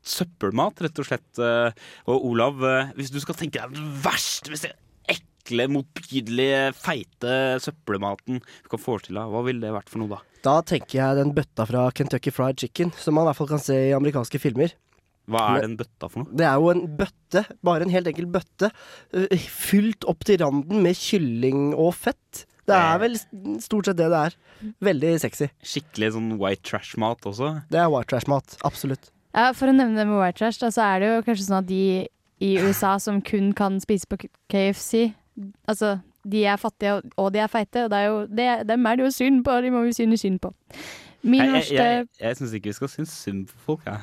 søppelmat, 0.00 0.80
rett 0.80 1.02
og 1.02 1.10
slett. 1.10 1.40
Og 2.08 2.24
Olav, 2.30 2.64
hvis 2.96 3.12
du 3.12 3.20
skal 3.20 3.36
tenke 3.36 3.60
deg 3.60 3.76
den 3.76 3.92
verste, 4.00 4.48
hvis 4.48 4.64
det 4.64 4.72
ekle, 5.04 5.68
motbydelige, 5.68 6.70
feite 6.80 7.60
søppelmaten 7.60 8.40
du 8.40 8.72
kan 8.72 8.80
forestille 8.80 9.20
deg, 9.20 9.36
hva 9.36 9.44
ville 9.44 9.68
det 9.68 9.76
vært 9.76 9.92
for 9.92 10.00
noe 10.00 10.16
da? 10.16 10.24
Da 10.40 10.60
tenker 10.64 11.02
jeg 11.02 11.20
den 11.20 11.36
bøtta 11.36 11.68
fra 11.68 11.90
Kentucky 11.92 12.32
Fried 12.32 12.64
Chicken, 12.64 12.96
som 12.96 13.20
man 13.20 13.28
i 13.28 13.34
hvert 13.34 13.44
fall 13.44 13.58
kan 13.58 13.60
se 13.60 13.76
i 13.90 13.92
amerikanske 13.92 14.40
filmer. 14.40 14.72
Hva 15.30 15.44
er 15.56 15.64
den 15.64 15.76
bøtta 15.78 16.08
for 16.10 16.24
noe? 16.24 16.36
Det 16.36 16.46
er 16.46 16.54
jo 16.60 16.70
en 16.74 16.82
bøtte, 16.98 17.44
bare 17.66 17.86
en 17.86 17.94
helt 17.94 18.10
enkel 18.10 18.26
bøtte, 18.34 18.70
øh, 19.14 19.34
fylt 19.50 20.04
opp 20.10 20.24
til 20.28 20.40
randen 20.42 20.82
med 20.84 20.98
kylling 20.98 21.70
og 21.74 21.94
fett. 21.94 22.44
Det 22.70 22.76
er 22.76 22.98
vel 23.02 23.16
stort 23.62 23.88
sett 23.88 23.96
det 23.98 24.10
det 24.12 24.18
er. 24.28 24.34
Veldig 24.86 25.14
sexy. 25.22 25.48
Skikkelig 25.66 26.12
sånn 26.14 26.28
white 26.38 26.62
trash-mat 26.68 27.24
også? 27.26 27.54
Det 27.72 27.80
er 27.82 27.88
white 27.90 28.10
trash-mat. 28.12 28.58
Absolutt. 28.68 29.10
Ja, 29.34 29.48
For 29.56 29.70
å 29.70 29.74
nevne 29.74 29.96
det 29.98 30.06
med 30.06 30.18
white 30.20 30.38
trash, 30.38 30.58
da, 30.60 30.68
så 30.74 30.84
er 30.86 31.00
det 31.02 31.08
jo 31.10 31.22
kanskje 31.26 31.46
sånn 31.48 31.58
at 31.62 31.66
de 31.70 31.82
i 32.40 32.52
USA 32.62 32.96
som 33.02 33.20
kun 33.22 33.52
kan 33.54 33.80
spise 33.82 34.06
på 34.08 34.16
KFC 34.50 35.14
Altså, 35.68 36.00
de 36.28 36.44
er 36.44 36.56
fattige, 36.60 37.00
og- 37.16 37.32
de 37.32 37.38
er 37.40 37.46
feite, 37.48 37.84
og 37.84 37.90
det 37.90 37.98
er 37.98 38.06
jo, 38.10 38.26
det, 38.26 38.66
dem 38.68 38.86
er 38.86 38.96
det 38.96 39.04
jo 39.06 39.10
synd 39.10 39.44
på, 39.44 39.54
de 39.62 39.70
må 39.70 39.82
vi 39.86 39.92
synes 39.92 40.20
synd 40.20 40.38
på. 40.40 40.52
Min 41.22 41.40
Jeg, 41.40 41.46
jeg, 41.46 41.52
verste 41.54 41.74
jeg, 41.74 42.06
jeg 42.20 42.36
syns 42.36 42.52
ikke 42.58 42.64
vi 42.68 42.72
skal 42.72 42.88
synes 42.88 43.08
synd 43.08 43.46
på 43.48 43.58
folk, 43.64 43.80
jeg. 43.86 43.98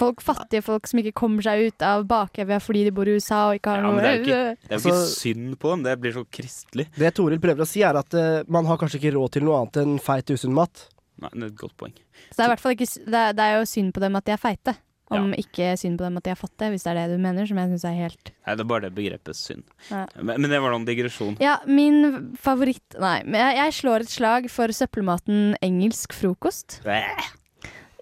Folk, 0.00 0.22
fattige 0.24 0.64
folk 0.66 0.88
som 0.90 1.02
ikke 1.02 1.12
kommer 1.20 1.44
seg 1.46 1.68
ut 1.68 1.84
av 1.86 2.06
bakevja 2.10 2.58
fordi 2.64 2.82
de 2.88 2.94
bor 2.96 3.08
i 3.10 3.14
USA 3.18 3.42
og 3.50 3.60
ikke 3.60 3.74
har 3.76 3.82
Ja, 3.82 3.86
noe 3.86 4.00
det 4.02 4.10
er 4.10 4.16
jo 4.18 4.24
ikke, 4.24 4.40
det 4.64 4.70
er 4.72 4.78
jo 4.78 4.82
ikke 4.82 4.94
Altså- 4.96 5.14
synd 5.20 5.58
på 5.62 5.74
dem, 5.74 5.84
det 5.86 5.96
blir 6.02 6.16
så 6.16 6.24
kristelig. 6.40 6.88
Det 6.98 7.14
Toril 7.20 7.40
prøver 7.42 7.66
å 7.66 7.68
si, 7.68 7.84
er 7.86 8.00
at 8.00 8.16
uh, 8.18 8.28
man 8.48 8.68
har 8.70 8.80
kanskje 8.80 9.00
ikke 9.02 9.14
råd 9.18 9.36
til 9.38 9.46
noe 9.48 9.60
annet 9.62 9.82
enn 9.84 9.98
feit, 10.02 10.32
usunn 10.34 10.56
mat. 10.56 10.86
Nei, 11.20 11.28
det 11.36 11.42
er 11.44 11.50
et 11.52 11.58
godt 11.60 11.76
poeng. 11.76 11.92
Så 12.30 12.38
det 12.38 12.44
er, 12.46 12.52
hvert 12.54 12.62
fall 12.64 12.76
ikke, 12.78 12.86
det, 13.04 13.18
er, 13.26 13.34
det 13.36 13.44
er 13.50 13.58
jo 13.60 13.66
synd 13.68 13.92
på 13.96 14.00
dem 14.02 14.16
at 14.16 14.24
de 14.28 14.32
er 14.36 14.40
feite. 14.40 14.76
Om 15.10 15.32
ikke 15.34 15.72
synd 15.74 15.98
på 15.98 16.04
dem 16.06 16.20
at 16.20 16.22
de 16.22 16.30
er 16.30 16.38
fattige, 16.38 16.70
hvis 16.70 16.84
det 16.86 16.92
er 16.92 16.98
det 17.00 17.16
du 17.18 17.22
mener, 17.24 17.42
som 17.50 17.58
jeg 17.58 17.70
synes 17.72 17.84
er 17.88 17.96
helt 17.98 18.28
Nei, 18.30 18.52
det 18.54 18.62
er 18.62 18.68
bare 18.70 18.84
det 18.84 18.90
begrepet 18.94 19.34
synd. 19.34 19.64
Ja. 19.90 20.04
Men, 20.22 20.38
men 20.44 20.52
det 20.54 20.60
var 20.62 20.70
noen 20.70 20.86
digresjon. 20.86 21.34
Ja, 21.42 21.56
min 21.66 22.30
favoritt 22.38 22.94
Nei, 23.02 23.16
jeg, 23.26 23.56
jeg 23.58 23.74
slår 23.80 24.04
et 24.06 24.12
slag 24.14 24.46
for 24.54 24.70
søppelmaten 24.70 25.56
engelsk 25.66 26.14
frokost. 26.14 26.78
Bæ. 26.86 27.00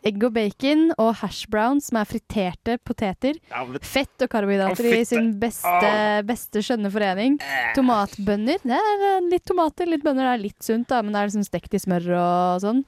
Egg 0.08 0.24
og 0.26 0.34
bacon 0.36 0.88
og 0.96 1.12
hash 1.20 1.48
browns, 1.52 1.90
som 1.90 2.00
er 2.00 2.08
friterte 2.08 2.78
poteter. 2.86 3.38
Fett 3.84 4.24
og 4.24 4.32
karbohydrater 4.32 4.88
i 4.98 5.04
sin 5.08 5.34
beste, 5.40 5.92
beste 6.28 6.64
skjønne 6.64 6.90
forening. 6.94 7.38
Tomatbønner. 7.76 8.64
Det 8.64 8.80
er 8.80 9.06
eh, 9.12 9.28
litt 9.32 9.46
tomater, 9.48 9.88
litt 9.90 10.04
bønner. 10.06 10.28
Det 10.30 10.34
er 10.34 10.44
litt 10.48 10.66
sunt, 10.66 10.88
da, 10.90 11.02
men 11.04 11.14
det 11.14 11.22
er 11.22 11.30
liksom 11.30 11.46
stekt 11.46 11.76
i 11.78 11.82
smør 11.82 12.10
og 12.18 12.64
sånn. 12.64 12.82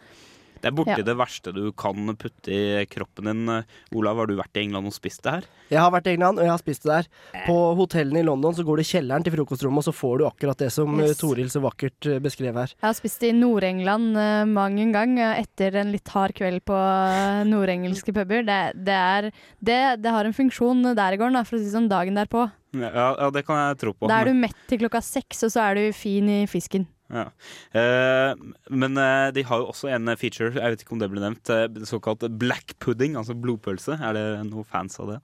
Det 0.61 0.69
er 0.69 0.77
borti 0.77 0.97
Ja. 0.99 1.03
det 1.07 1.17
verste 1.17 1.53
du 1.57 1.73
kan 1.73 2.15
putte 2.21 2.53
i 2.53 2.85
kroppen 2.91 3.25
din. 3.31 3.65
Olav, 3.97 4.17
har 4.21 4.27
du 4.29 4.37
vært 4.37 4.57
i 4.61 4.65
England 4.67 4.87
og 4.91 4.93
spist 4.93 5.23
det 5.25 5.33
her? 5.39 5.45
Jeg 5.71 5.81
har 5.81 5.91
vært 5.95 6.07
i 6.11 6.15
England, 6.17 6.39
og 6.39 6.45
jeg 6.45 6.51
har 6.53 6.59
spist 6.61 6.83
det 6.85 6.91
der. 6.93 7.07
På 7.47 7.57
hotellene 7.79 8.21
i 8.21 8.27
London 8.27 8.53
så 8.55 8.65
går 8.67 8.81
du 8.81 8.83
i 8.83 8.89
kjelleren 8.91 9.25
til 9.25 9.33
frokostrommet, 9.37 9.81
og 9.81 9.87
så 9.89 9.95
får 9.97 10.19
du 10.19 10.25
akkurat 10.27 10.59
det 10.59 10.71
som 10.75 10.99
Yes. 11.01 11.11
eh, 11.15 11.21
Toril 11.21 11.49
så 11.49 11.63
vakkert 11.65 12.07
eh, 12.11 12.19
beskrev 12.21 12.55
her. 12.61 12.75
Jeg 12.77 12.89
har 12.89 12.95
spist 12.99 13.23
i 13.25 13.33
Nord-England 13.33 14.17
uh, 14.19 14.45
mang 14.51 14.79
en 14.83 14.93
gang 14.93 15.19
eh, 15.19 15.41
etter 15.45 15.77
en 15.81 15.93
litt 15.95 16.09
hard 16.13 16.35
kveld 16.37 16.65
på 16.69 16.77
eh, 16.77 17.45
nordengelske 17.49 18.13
puber. 18.13 18.45
Det, 18.45 18.61
det, 18.85 18.99
er, 18.99 19.31
det, 19.65 19.81
det 20.03 20.11
har 20.13 20.25
en 20.29 20.37
funksjon 20.37 20.83
der 20.95 21.17
i 21.17 21.21
gården, 21.21 21.39
da, 21.39 21.45
for 21.47 21.57
å 21.57 21.63
si 21.63 21.69
det 21.71 21.75
sånn, 21.77 21.89
dagen 21.91 22.19
derpå. 22.19 22.51
Ja, 22.77 22.91
ja, 23.19 23.31
det 23.35 23.47
kan 23.47 23.57
jeg 23.59 23.79
tro 23.81 23.93
på. 23.95 24.07
Da 24.11 24.21
er 24.21 24.31
du 24.31 24.35
mett 24.39 24.59
til 24.71 24.79
klokka 24.83 25.01
seks, 25.03 25.43
og 25.47 25.51
så 25.55 25.65
er 25.71 25.79
du 25.81 25.93
fin 25.97 26.29
i 26.31 26.47
fisken. 26.51 26.87
Ja. 27.11 27.27
Eh, 27.75 28.33
men 28.71 28.99
eh, 29.01 29.29
de 29.35 29.43
har 29.49 29.63
jo 29.63 29.71
også 29.73 29.91
en 29.91 30.13
feature, 30.21 30.53
jeg 30.55 30.75
vet 30.77 30.85
ikke 30.85 30.95
om 30.95 31.03
det 31.03 31.11
ble 31.11 31.23
nevnt, 31.25 31.51
eh, 31.51 31.67
såkalt 31.89 32.23
black 32.39 32.77
pudding, 32.83 33.17
altså 33.19 33.35
blodpølse. 33.35 33.99
Er 33.99 34.15
det 34.17 34.25
noen 34.51 34.67
fans 34.69 35.01
av 35.03 35.15
det? 35.15 35.19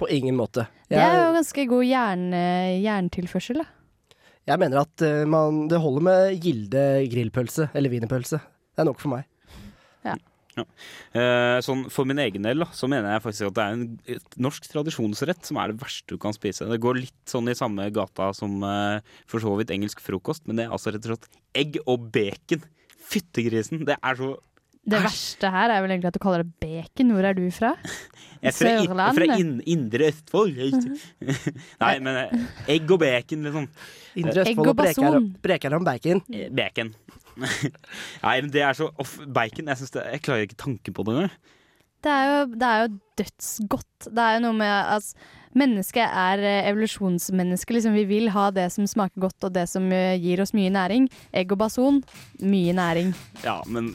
På 0.00 0.08
ingen 0.10 0.34
måte. 0.34 0.66
Det 0.90 0.98
er 0.98 1.20
jo 1.20 1.34
ganske 1.36 1.66
god 1.70 1.84
jern, 1.86 2.24
eh, 2.34 2.80
jerntilførsel, 2.82 3.62
da. 3.62 3.68
jeg 4.50 4.60
mener 4.60 4.82
at 4.82 5.04
eh, 5.06 5.22
man, 5.30 5.68
det 5.70 5.78
holder 5.80 6.02
med 6.10 6.42
Gilde 6.42 6.82
grillpølse, 7.12 7.70
eller 7.74 7.94
wienerpølse. 7.94 8.42
Det 8.74 8.82
er 8.82 8.90
nok 8.90 8.98
for 9.00 9.14
meg. 9.14 9.28
Ja. 10.04 10.18
Eh, 11.14 11.58
sånn 11.62 11.84
For 11.92 12.06
min 12.08 12.18
egen 12.22 12.46
del 12.46 12.62
da, 12.62 12.66
så 12.74 12.88
mener 12.90 13.12
jeg 13.14 13.22
faktisk 13.24 13.48
at 13.48 13.56
det 13.56 13.64
er 13.64 13.74
en 13.76 14.22
norsk 14.46 14.66
tradisjonsrett 14.70 15.46
som 15.46 15.58
er 15.60 15.70
det 15.72 15.82
verste 15.82 16.14
du 16.14 16.20
kan 16.20 16.34
spise. 16.36 16.66
Det 16.70 16.80
går 16.82 16.98
litt 17.00 17.30
sånn 17.30 17.50
i 17.50 17.56
samme 17.58 17.86
gata 17.94 18.32
som 18.36 18.56
eh, 18.66 19.14
for 19.30 19.42
så 19.44 19.54
vidt 19.58 19.72
engelsk 19.74 20.02
frokost, 20.02 20.46
men 20.46 20.58
det 20.58 20.66
er 20.66 20.74
altså 20.74 20.94
rett 20.94 21.06
og 21.06 21.14
slett 21.14 21.30
egg 21.58 21.78
og 21.84 22.08
bacon. 22.14 22.66
Fyttegrisen. 23.04 23.84
Det 23.86 23.98
er 24.00 24.18
så 24.18 24.34
Det 24.84 25.00
verste 25.00 25.48
her 25.48 25.72
er 25.72 25.80
vel 25.80 25.94
egentlig 25.94 26.10
at 26.10 26.16
du 26.16 26.20
kaller 26.20 26.44
det 26.44 26.52
bacon. 26.60 27.12
Hvor 27.16 27.24
er 27.24 27.36
du 27.36 27.44
fra? 27.54 27.72
Jeg 28.44 28.50
er 28.50 28.56
fra, 28.58 28.72
Sørland. 28.84 29.16
fra 29.16 29.36
in 29.40 29.52
Indre 29.72 30.10
Østfold. 30.10 30.58
Nei, 31.80 31.92
men 32.04 32.18
eh, 32.20 32.42
egg 32.74 32.90
og 32.92 33.00
bacon, 33.00 33.46
liksom. 33.48 33.68
Indre 34.20 34.44
Østfold 34.44 34.72
og 34.74 34.76
Brekar, 34.76 35.22
bason. 35.46 35.78
Om 35.78 35.86
bacon. 35.88 36.20
Eh, 36.28 36.50
Bacon. 36.52 36.92
Nei, 38.26 38.34
men 38.42 38.50
det 38.52 38.60
er 38.62 38.76
så 38.76 38.90
off, 39.00 39.16
Bacon, 39.24 39.70
jeg, 39.72 39.80
synes 39.80 39.94
det, 39.96 40.04
jeg 40.12 40.22
klarer 40.26 40.44
ikke 40.46 40.60
tanken 40.60 40.94
på 40.94 41.06
det 41.06 41.14
engang. 41.14 41.32
Det 42.04 42.12
er 42.12 42.28
jo, 42.28 42.42
det 42.52 42.68
er 42.68 42.82
jo 42.82 42.90
dødsgodt. 43.22 44.10
Det 44.10 44.26
er 44.26 44.36
jo 44.36 44.44
noe 44.44 44.58
med 44.60 44.74
altså, 44.74 45.32
Mennesket 45.54 46.02
er 46.04 46.40
eh, 46.42 46.68
evolusjonsmenneske. 46.68 47.76
Liksom. 47.76 47.96
Vi 47.96 48.04
vil 48.10 48.28
ha 48.34 48.48
det 48.52 48.66
som 48.74 48.88
smaker 48.90 49.22
godt, 49.22 49.38
og 49.46 49.54
det 49.54 49.68
som 49.70 49.86
gir 49.88 50.42
oss 50.42 50.52
mye 50.52 50.72
næring. 50.74 51.06
Egg 51.32 51.54
og 51.54 51.60
bason, 51.62 52.02
mye 52.42 52.74
næring. 52.74 53.14
Ja, 53.46 53.60
men 53.70 53.92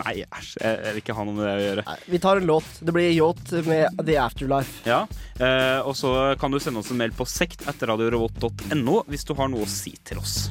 Nei, 0.00 0.22
æsj. 0.24 0.54
Jeg, 0.62 0.78
jeg 0.86 0.94
vil 0.96 1.02
ikke 1.02 1.16
ha 1.18 1.24
noe 1.28 1.36
med 1.36 1.44
det 1.48 1.52
å 1.54 1.64
gjøre. 1.66 1.84
Vi 2.14 2.20
tar 2.22 2.40
en 2.40 2.48
låt. 2.48 2.70
Det 2.80 2.94
blir 2.96 3.10
yacht 3.12 3.52
med 3.68 4.02
The 4.06 4.16
Afterlife. 4.22 4.82
Ja, 4.88 5.02
eh, 5.38 5.80
Og 5.84 5.96
så 5.98 6.14
kan 6.40 6.50
du 6.54 6.60
sende 6.62 6.80
oss 6.82 6.90
en 6.94 7.00
mail 7.00 7.12
på 7.16 7.26
sekt 7.28 7.66
etter 7.68 7.92
radiorobot.no 7.92 9.02
hvis 9.10 9.26
du 9.28 9.34
har 9.38 9.52
noe 9.52 9.66
å 9.66 9.70
si 9.70 9.94
til 10.06 10.22
oss. 10.22 10.50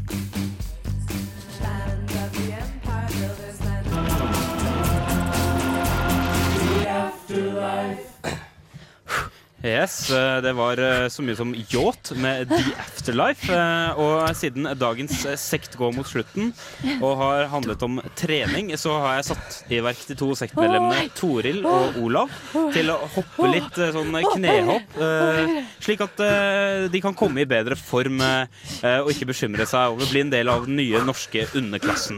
Yes, 9.61 10.09
eh, 10.09 10.39
det 10.41 10.55
var 10.57 10.79
eh, 10.81 11.05
så 11.13 11.21
mye 11.21 11.35
som 11.37 11.51
yacht 11.53 12.11
med 12.17 12.49
The 12.49 12.71
Afterlife. 12.81 13.45
eh, 13.53 13.99
Og 14.01 14.31
siden 14.33 14.65
dagens 14.79 15.19
sekt 15.37 15.75
går 15.77 15.93
mot 15.93 16.07
slutten 16.09 16.49
og 16.97 17.19
har 17.19 17.45
handlet 17.51 17.83
om 17.85 17.99
trening, 18.17 18.71
så 18.81 18.95
har 19.03 19.19
jeg 19.19 19.27
satt 19.29 19.59
i 19.69 19.77
verk 19.85 20.01
de 20.09 20.17
to 20.17 20.31
sektmedlemmene 20.39 21.11
Toril 21.17 21.61
og 21.69 21.99
Olav 22.01 22.33
til 22.73 22.89
å 22.89 22.97
hoppe 23.13 23.51
litt 23.51 23.77
sånn 23.93 24.17
knehopp, 24.31 24.97
eh, 24.97 25.53
slik 25.83 26.01
at 26.07 26.23
de 26.91 27.01
kan 27.03 27.13
komme 27.17 27.43
i 27.43 27.49
bedre 27.49 27.77
form 27.77 28.17
og 28.21 29.11
ikke 29.13 29.29
bekymre 29.29 29.67
seg 29.69 29.93
over 29.93 30.07
å 30.07 30.09
bli 30.11 30.23
en 30.25 30.33
del 30.33 30.49
av 30.49 30.65
den 30.65 30.79
nye 30.79 31.03
norske 31.05 31.45
underklassen. 31.57 32.17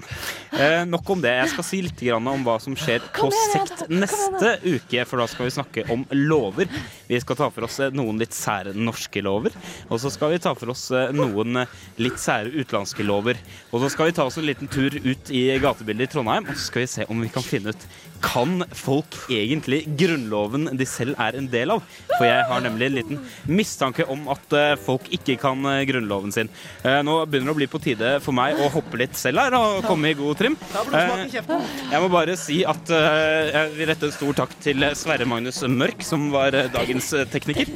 Nok 0.88 1.10
om 1.16 1.22
det. 1.24 1.36
Jeg 1.42 1.52
skal 1.58 1.68
si 1.68 1.82
litt 1.84 2.04
om 2.14 2.46
hva 2.46 2.56
som 2.62 2.76
skjer 2.78 3.04
på 3.16 3.30
sekt 3.52 3.86
neste 3.92 4.56
uke, 4.64 5.04
for 5.10 5.20
da 5.20 5.28
skal 5.28 5.48
vi 5.50 5.56
snakke 5.56 5.86
om 5.94 6.06
lover. 6.14 6.70
Vi 7.10 7.20
skal 7.20 7.33
ta 7.40 7.50
for 7.54 7.68
oss 7.68 7.80
eh, 7.84 7.94
noen 7.96 8.20
litt 8.22 8.36
sære 8.36 8.74
norske 8.78 9.24
lover, 9.26 9.56
og 9.90 10.02
så 10.02 10.12
skal 10.14 10.34
vi 10.34 10.42
ta 10.44 10.54
for 10.58 10.74
oss 10.74 10.88
eh, 10.94 11.12
noen 11.16 11.64
eh, 11.64 11.76
litt 12.02 12.22
sære 12.22 12.54
utenlandske 12.54 13.06
lover. 13.06 13.40
Og 13.72 13.84
så 13.84 13.92
skal 13.94 14.10
vi 14.10 14.16
ta 14.18 14.28
oss 14.30 14.40
en 14.40 14.48
liten 14.48 14.72
tur 14.72 14.96
ut 14.96 15.34
i 15.34 15.46
gatebildet 15.64 16.10
i 16.10 16.14
Trondheim, 16.16 16.48
og 16.50 16.58
så 16.58 16.70
skal 16.70 16.86
vi 16.86 16.92
se 16.96 17.08
om 17.10 17.24
vi 17.24 17.32
kan 17.34 17.46
finne 17.46 17.74
ut 17.74 17.88
kan 18.24 18.64
folk 18.76 19.16
egentlig 19.32 19.84
grunnloven 20.00 20.70
de 20.78 20.88
selv 20.88 21.18
er 21.22 21.38
en 21.38 21.50
del 21.52 21.74
av? 21.76 21.84
For 22.16 22.26
jeg 22.28 22.46
har 22.50 22.64
nemlig 22.64 22.88
en 22.88 22.96
liten 22.98 23.20
mistanke 23.50 24.06
om 24.12 24.26
at 24.32 24.56
eh, 24.58 24.76
folk 24.80 25.10
ikke 25.14 25.36
kan 25.42 25.64
eh, 25.70 25.84
grunnloven 25.90 26.34
sin. 26.36 26.52
Eh, 26.84 27.02
nå 27.06 27.18
begynner 27.28 27.52
det 27.52 27.56
å 27.56 27.60
bli 27.60 27.70
på 27.72 27.82
tide 27.84 28.14
for 28.24 28.36
meg 28.36 28.60
å 28.60 28.70
hoppe 28.74 29.02
litt 29.02 29.18
selv 29.20 29.44
her 29.44 29.58
og 29.58 29.84
komme 29.88 30.14
i 30.14 30.18
god 30.18 30.40
trim. 30.40 30.58
Jeg 30.94 32.02
må 32.04 32.10
bare 32.14 32.38
si 32.40 32.62
at 32.68 32.94
jeg 32.94 33.74
vil 33.76 33.90
rette 33.90 34.10
en 34.10 34.16
stor 34.16 34.40
takk 34.44 34.56
til 34.64 34.88
Sverre 34.98 35.28
Magnus 35.30 35.62
Mørk, 35.68 36.04
som 36.06 36.30
var 36.34 36.56
dagens 36.74 37.12
tekniker. 37.34 37.72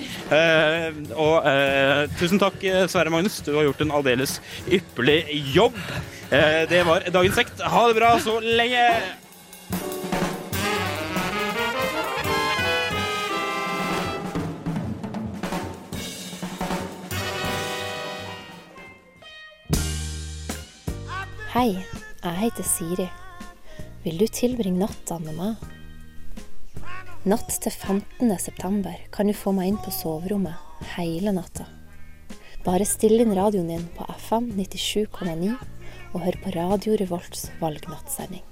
Og 1.17 1.47
tusen 2.19 2.41
takk, 2.41 2.63
Sverre 2.91 3.13
Magnus. 3.13 3.41
Du 3.45 3.53
har 3.57 3.67
gjort 3.67 3.83
en 3.85 3.95
aldeles 3.99 4.37
ypperlig 4.65 5.21
jobb. 5.55 5.77
Det 6.29 6.83
var 6.87 7.07
dagens 7.13 7.39
sekt. 7.39 7.63
Ha 7.63 7.87
det 7.89 7.99
bra 7.99 8.17
så 8.23 8.39
lenge! 8.43 8.83
Hei, 21.57 21.71
jeg 22.21 22.37
heter 22.37 22.65
Siri. 22.69 23.05
Vil 24.03 24.19
du 24.21 24.27
tilbringe 24.29 24.77
natta 24.77 25.15
med 25.17 25.33
meg? 25.39 25.63
Natt 27.25 27.49
til 27.63 27.73
15. 27.73 28.29
september 28.37 28.99
kan 29.09 29.25
du 29.25 29.33
få 29.33 29.55
meg 29.57 29.71
inn 29.71 29.79
på 29.81 29.89
soverommet 29.89 30.85
hele 30.93 31.33
natta. 31.33 31.65
Bare 32.61 32.85
still 32.85 33.23
inn 33.23 33.33
radioen 33.33 33.73
din 33.73 33.89
på 33.97 34.05
FM 34.27 34.51
97,9 34.53 35.55
og 36.11 36.21
hør 36.27 36.37
på 36.43 36.53
Radio 36.59 36.93
Revolts 37.01 37.47
valgnattsending. 37.57 38.45